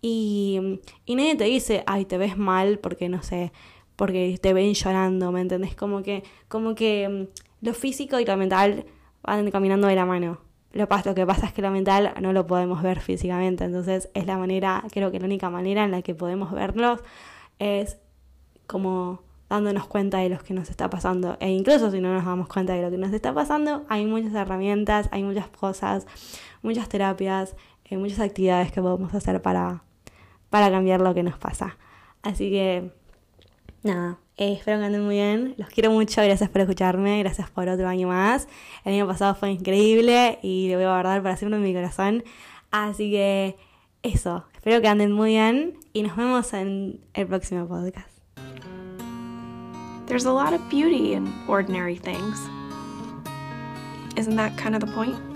[0.00, 3.50] Y, y nadie te dice, ay, te ves mal porque, no sé,
[3.98, 5.74] porque te ven llorando, ¿me entendés?
[5.74, 8.84] Como que, como que mm, lo físico y lo mental
[9.24, 10.38] van caminando de la mano.
[10.72, 14.24] Lo, lo que pasa es que lo mental no lo podemos ver físicamente, entonces es
[14.24, 17.00] la manera, creo que la única manera en la que podemos verlos
[17.58, 17.98] es
[18.68, 21.36] como dándonos cuenta de lo que nos está pasando.
[21.40, 24.32] E incluso si no nos damos cuenta de lo que nos está pasando, hay muchas
[24.32, 26.06] herramientas, hay muchas cosas,
[26.62, 29.82] muchas terapias, eh, muchas actividades que podemos hacer para,
[30.50, 31.78] para cambiar lo que nos pasa.
[32.22, 32.92] Así que
[33.82, 35.54] nada, eh, espero que anden muy bien.
[35.56, 38.48] Los quiero mucho, gracias por escucharme, gracias por otro año más.
[38.84, 42.24] El año pasado fue increíble y lo voy a guardar para siempre en mi corazón.
[42.70, 43.56] Así que
[44.02, 48.08] eso, espero que anden muy bien y nos vemos en el próximo podcast.
[50.06, 52.38] There's a lot of beauty in ordinary things.
[54.16, 55.27] Isn't that kind of the point?